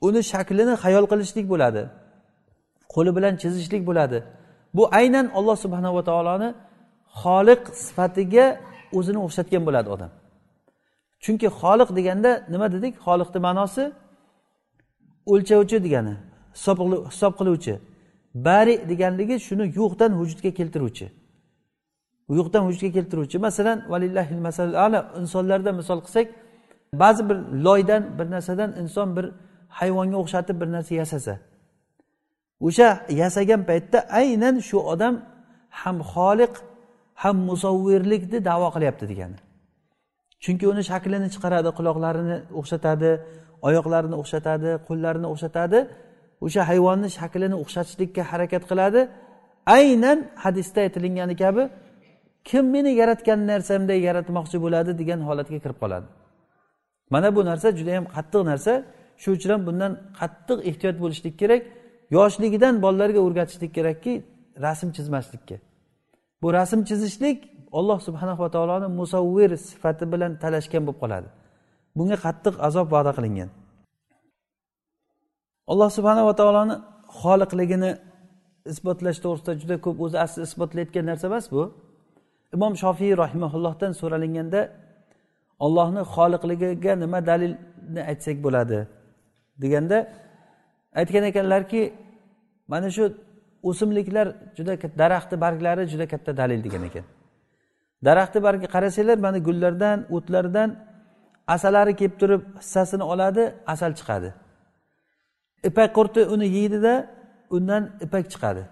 [0.00, 1.82] uni shaklini hayol qilishlik bo'ladi.
[2.94, 4.18] Qo'li bilan chizishlik bo'ladi.
[4.74, 6.54] Bu aynan alloh subhanava taoloni
[7.22, 8.46] xoliq sifatiga
[8.98, 10.10] o'zini o'xshatgan bo'ladi odam.
[11.24, 12.94] Chunki xoliq deganda nima dedik?
[13.06, 13.84] Xoliqni ma'nosi
[15.32, 16.14] o'lchovchi degani
[16.56, 17.74] hisob qiluvchi.
[18.46, 21.06] Bari deganligi shuni yo'qdan vujudga keltiruvchi.
[22.38, 23.36] Yo'qdan vujudga keltiruvchi.
[23.46, 26.26] Masalan valillahil masal ala insonlarda misol qilsak
[27.02, 27.36] ba'zi bir
[27.66, 29.26] loydan bir narsadan inson bir
[29.68, 31.34] hayvonga o'xshatib bir narsa yasasa
[32.66, 32.88] o'sha
[33.22, 35.14] yasagan paytda aynan shu odam
[35.82, 36.54] ham xoliq
[37.22, 39.38] ham musavvirlikni davo qilyapti degani.
[40.44, 43.10] Chunki uni shaklini chiqaradi quloqlarini o'xshatadi
[43.68, 45.78] oyoqlarini o'xshatadi qo'llarini o'xshatadi.
[46.46, 49.00] O'sha hayvonni shaklini o'xshatishlikka harakat qiladi.
[49.76, 51.62] Aynan hadisda aytilgani kabi
[52.48, 56.06] kim meni yaratgan narsamday yaratmoqchi bo'ladi degan holatga kirib qoladi.
[57.12, 58.72] Mana bu narsa juda yam qattiq narsa.
[59.22, 61.62] Shuning uchun ham bundan qattiq ehtiyot bo'lishlik kerak.
[62.16, 64.12] Yoshligidan bolalarga o'rgatishlik kerakki
[64.64, 65.56] rasm chizmaslikka.
[66.44, 67.38] Bu rasm chizishlik
[67.78, 71.28] olloh subhanava taoloni musavvir sifati bilan talashgan bo'lib qoladi.
[71.96, 73.50] Bunga qattiq azob va'da qilingan.
[75.72, 76.76] Alloh subhanava taoloni
[77.20, 77.90] xoliqligini
[78.72, 81.62] isbotlash to'g'risida juda ko'p o'zi asli isbotlayotgan narsa emas bu.
[82.56, 84.60] Imom shofiy rahimaullohdan so'ralinganda
[85.64, 88.78] ollohni xoliqligiga nima dalilni aytsak bo'ladi?
[89.62, 89.98] Deganda
[91.00, 91.82] aytgan ekanlarki
[92.72, 93.04] mana shu
[93.68, 97.04] o'simliklar juda daraxtni barglari juda katta dalil degan ekan.
[98.06, 100.68] Daraxtni bargi qarasanglar mana gullardan o'tlardan
[101.54, 103.42] asalari kelib turib hissasini oladi
[103.74, 104.30] asal chiqadi.
[105.68, 106.94] Ipak qurti uni yeydida
[107.56, 108.62] undan ipak chiqadi.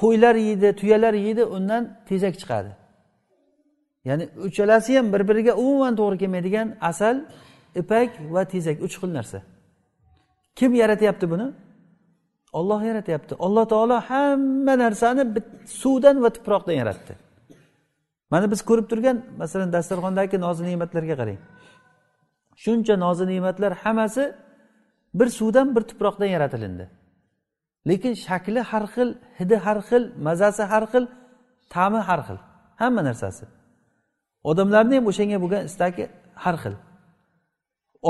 [0.00, 2.70] Qo'ylar yeydi tuyalar yeydi undan tezak chiqadi.
[4.08, 7.16] Ya'ni uchalasi ham bir biriga umuman to'g'ri kelmaydigan asal
[7.80, 9.38] ipak va tezak uch xil narsa.
[10.58, 11.46] Kim yaratyapti buni?
[12.58, 13.34] Olloh yaratyapti.
[13.46, 15.22] Alloh taolo hamma narsani
[15.82, 17.12] suvdan va tuproqdan yaratdi.
[18.32, 21.38] Mana biz ko'rib turgan masalan dasturxondagi nozi ne'matlarga qarang.
[22.62, 24.24] Shuncha nozi ne'matlar hammasi
[25.18, 26.84] bir suvdan bir tuproqdan yaratilindi.
[27.88, 31.04] Lekin shakli har xil hidi har xil mazasi har xil
[31.74, 32.38] ta'mi har xil.
[32.80, 33.44] Hamma narsasi.
[34.50, 36.04] Odamlarni ham o'shanga bo'lgan istagi
[36.44, 36.74] har xil.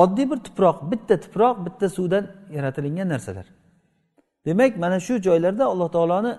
[0.03, 2.25] Oddiy bir tuproq bitta tuproq bitta suvdan
[2.57, 3.47] yaratilingan narsalar.
[4.47, 6.33] Demak mana shu joylarda alloh taoloni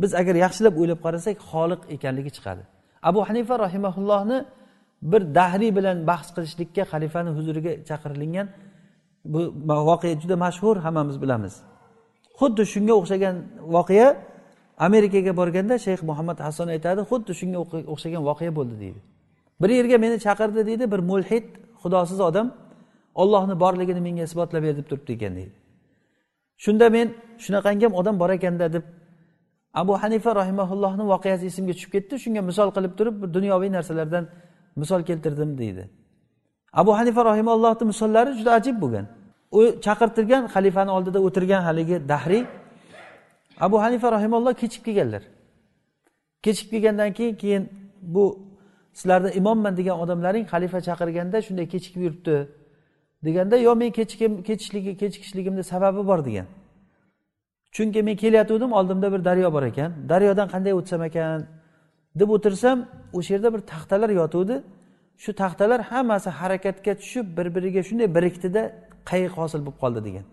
[0.00, 2.62] biz agar yaxshilab o'ylab qarasak xoliq ekanligi chiqadi.
[3.08, 4.38] Abu hanifa rahimaullohni
[5.02, 8.46] bir dahriy bilan bahs qilishlikka xalifani huzuriga chaqirilgan
[9.32, 9.40] bu
[9.90, 11.54] voqea juda mashhur hammamiz bilamiz.
[12.40, 13.36] Xuddi shunga o'xshagan
[13.76, 14.08] voqea
[14.86, 17.58] amerikaga borganda shayx muhammad hasan aytadi xuddi shunga
[17.92, 19.00] o'xshagan voqea bo'ldi deydi.
[19.60, 21.46] Bir yerga meni chaqirdi deydi bir mulhid
[21.82, 22.46] xudosiz odam
[23.22, 25.54] ollohni borligini menga isbotlab ber deb turibdi ekan deydi.
[26.64, 27.06] Shunda men
[27.44, 28.84] shunaqangi ham odam bor ekanda deb
[29.80, 32.14] abu hanifa rahimaullohni voqeasi esimga tushib ketdi.
[32.24, 34.24] Shunga misol qilib turib bir dunyoviy narsalardan
[34.80, 35.84] misol keltirdim deydi.
[36.72, 39.06] Abu hanifa rahimallohni misollari juda ajib bo'lgan.
[39.58, 42.44] U chaqirtirgan xalifani oldida o'tirgan haligi dahriy
[43.66, 45.22] abu hanifa rahimalloh kechib kelganlar.
[46.44, 47.62] Kechib kelgandan keyin keyin
[48.14, 48.24] bu
[48.98, 52.36] sizlarni imomman degan odamlaring xalifa chaqirganda shunday kechikib yuribdi.
[53.24, 53.90] Deganda yo men
[54.48, 56.46] kechishligi kechikishligimni sababi bor degan.
[57.72, 59.90] Chunki men kelayotgandim oldimda bir daryo bor ekan.
[60.08, 61.46] Daryodan qanday o'tsam ekan?
[62.20, 62.78] Deb o'tirsam
[63.18, 64.56] o'sha yerda bir taxtalar yotuvdi.
[65.22, 68.62] Shu taxtalar hammasi harakatga tushib bir biriga shunday birikdida
[69.10, 70.26] qayiq hosil bo'lib qoldi degan.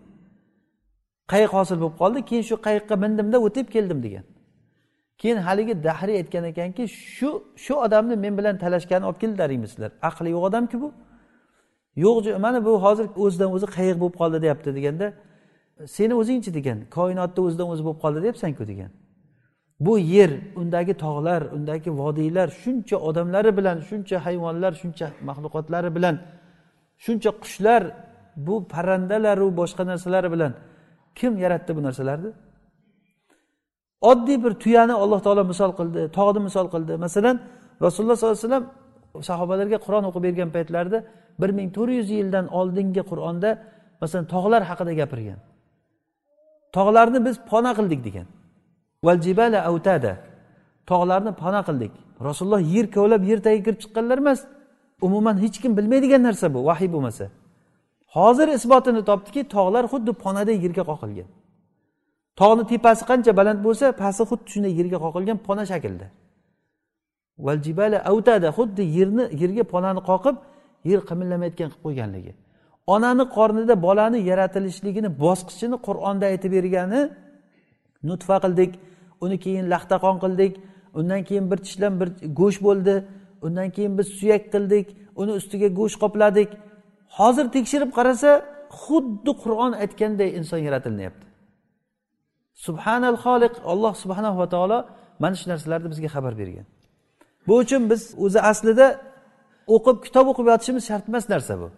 [1.32, 4.24] Qayiq hosil bo'lib qoldi keyin shu qayiqqa mindimda o'tib keldim degan.
[5.20, 6.82] Keyin haligi dahriy aytgan ekanki
[7.16, 7.30] shu
[7.64, 10.88] shu odamni men bilan talashgani olib keldilaringmi sizlar aqli yo'q odamku bu.
[12.04, 15.06] Yo'q mana bu hozir o'zidan o'zi qayiq bo'lib qoldi deyapti deganda
[15.96, 18.90] seni o'zingchi degan koinotni o'zidan o'zi bo'lib qoldi deyapsanku degan.
[19.86, 20.30] Bu yer
[20.60, 26.14] undagi tog'lar undagi vodiylar shuncha odamlari bilan shuncha hayvonlar shuncha maxluqotlari bilan
[27.04, 27.82] shuncha qushlar
[28.46, 30.52] bu parrandalaru boshqa narsalar bilan
[31.18, 32.30] kim yaratdi bu narsalarni?
[34.10, 36.92] Oddiy bir tuyani alloh taolo misol qildi tog'ni misol qildi.
[37.06, 37.36] Masalan
[37.84, 38.66] rasululloh sollallohu alayhi vasallam
[39.28, 40.98] sahobalarga qur'on o'qib bergan paytlarida
[41.40, 43.50] bir ming to'rt yuz yildan oldingi qur'onda
[44.00, 45.38] masalan tog'lar haqida gapirgan.
[46.76, 48.26] Tog'larni biz pona qildik degan.
[49.06, 50.12] Valjibala avtada
[50.90, 51.92] tog'larni pona qildik.
[52.28, 54.40] Rasululloh yer kovlab yer tagiga kirib chiqqanlar emas.
[55.06, 57.24] Umuman hech kim bilmaydigan narsa bu vahiy bo'lmasa.
[58.16, 61.28] Hozir isbotini topdiki tog'lar xuddi ponaday yerga qoqilgan.
[62.40, 65.64] Tog'ni tepasi qancha baland bo'lsa pasti xuddi shunday yerga qoqilgan pona
[67.38, 70.36] shaklda valjibala avtada xuddi yerni yerga polani qoqib
[70.84, 72.32] yer qimillamayotgan qilib qo'yganligi.
[72.86, 77.00] Onani qornida bolani yaratilishligini bosqichini qur'onda aytib bergani
[78.02, 78.72] nutfa qildik
[79.20, 80.52] uni keyin laxtaqon qildik
[80.98, 82.08] undan keyin bir tishlam bir
[82.40, 82.94] go'sht bo'ldi
[83.46, 84.86] undan keyin biz suyak qildik
[85.20, 86.50] uni ustiga go'sht qopladik.
[87.18, 88.30] Hozir tekshirib qarasa
[88.82, 91.24] xuddi qur'on aytganday inson yaratilyapti
[92.66, 94.78] subhanal xoliq alloh subhanava taolo
[95.22, 96.66] mana shu narsalarni bizga xabar bergan.
[97.48, 98.86] Bu uchun biz o'zi aslida
[99.74, 101.68] o'qib kitob o'qib yotishimiz shart emas narsa bu.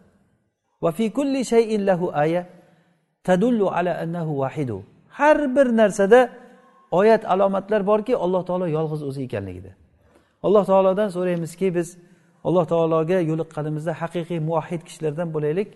[0.83, 2.43] Va fi kulli shayin lahu aya
[3.29, 4.33] tadullu ala annahu
[5.19, 6.21] har bir narsada
[6.91, 9.71] oyat alomatlar borki alloh taolo yolg'iz o'zi ekanligida.
[10.47, 11.89] Alloh taolodan so'raymizki biz
[12.49, 15.69] alloh taologa yo'liqqanimizda haqiqiy muvahid kishilardan bo'laylik.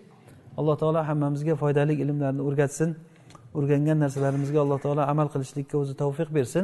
[0.59, 2.89] Alloh taolo hammamizga foydali ilmlarni o'rgatsin.
[3.57, 6.63] O'rgangan narsalarimizga alloh taolo amal qilishlikka o'zi tavfiq bersin.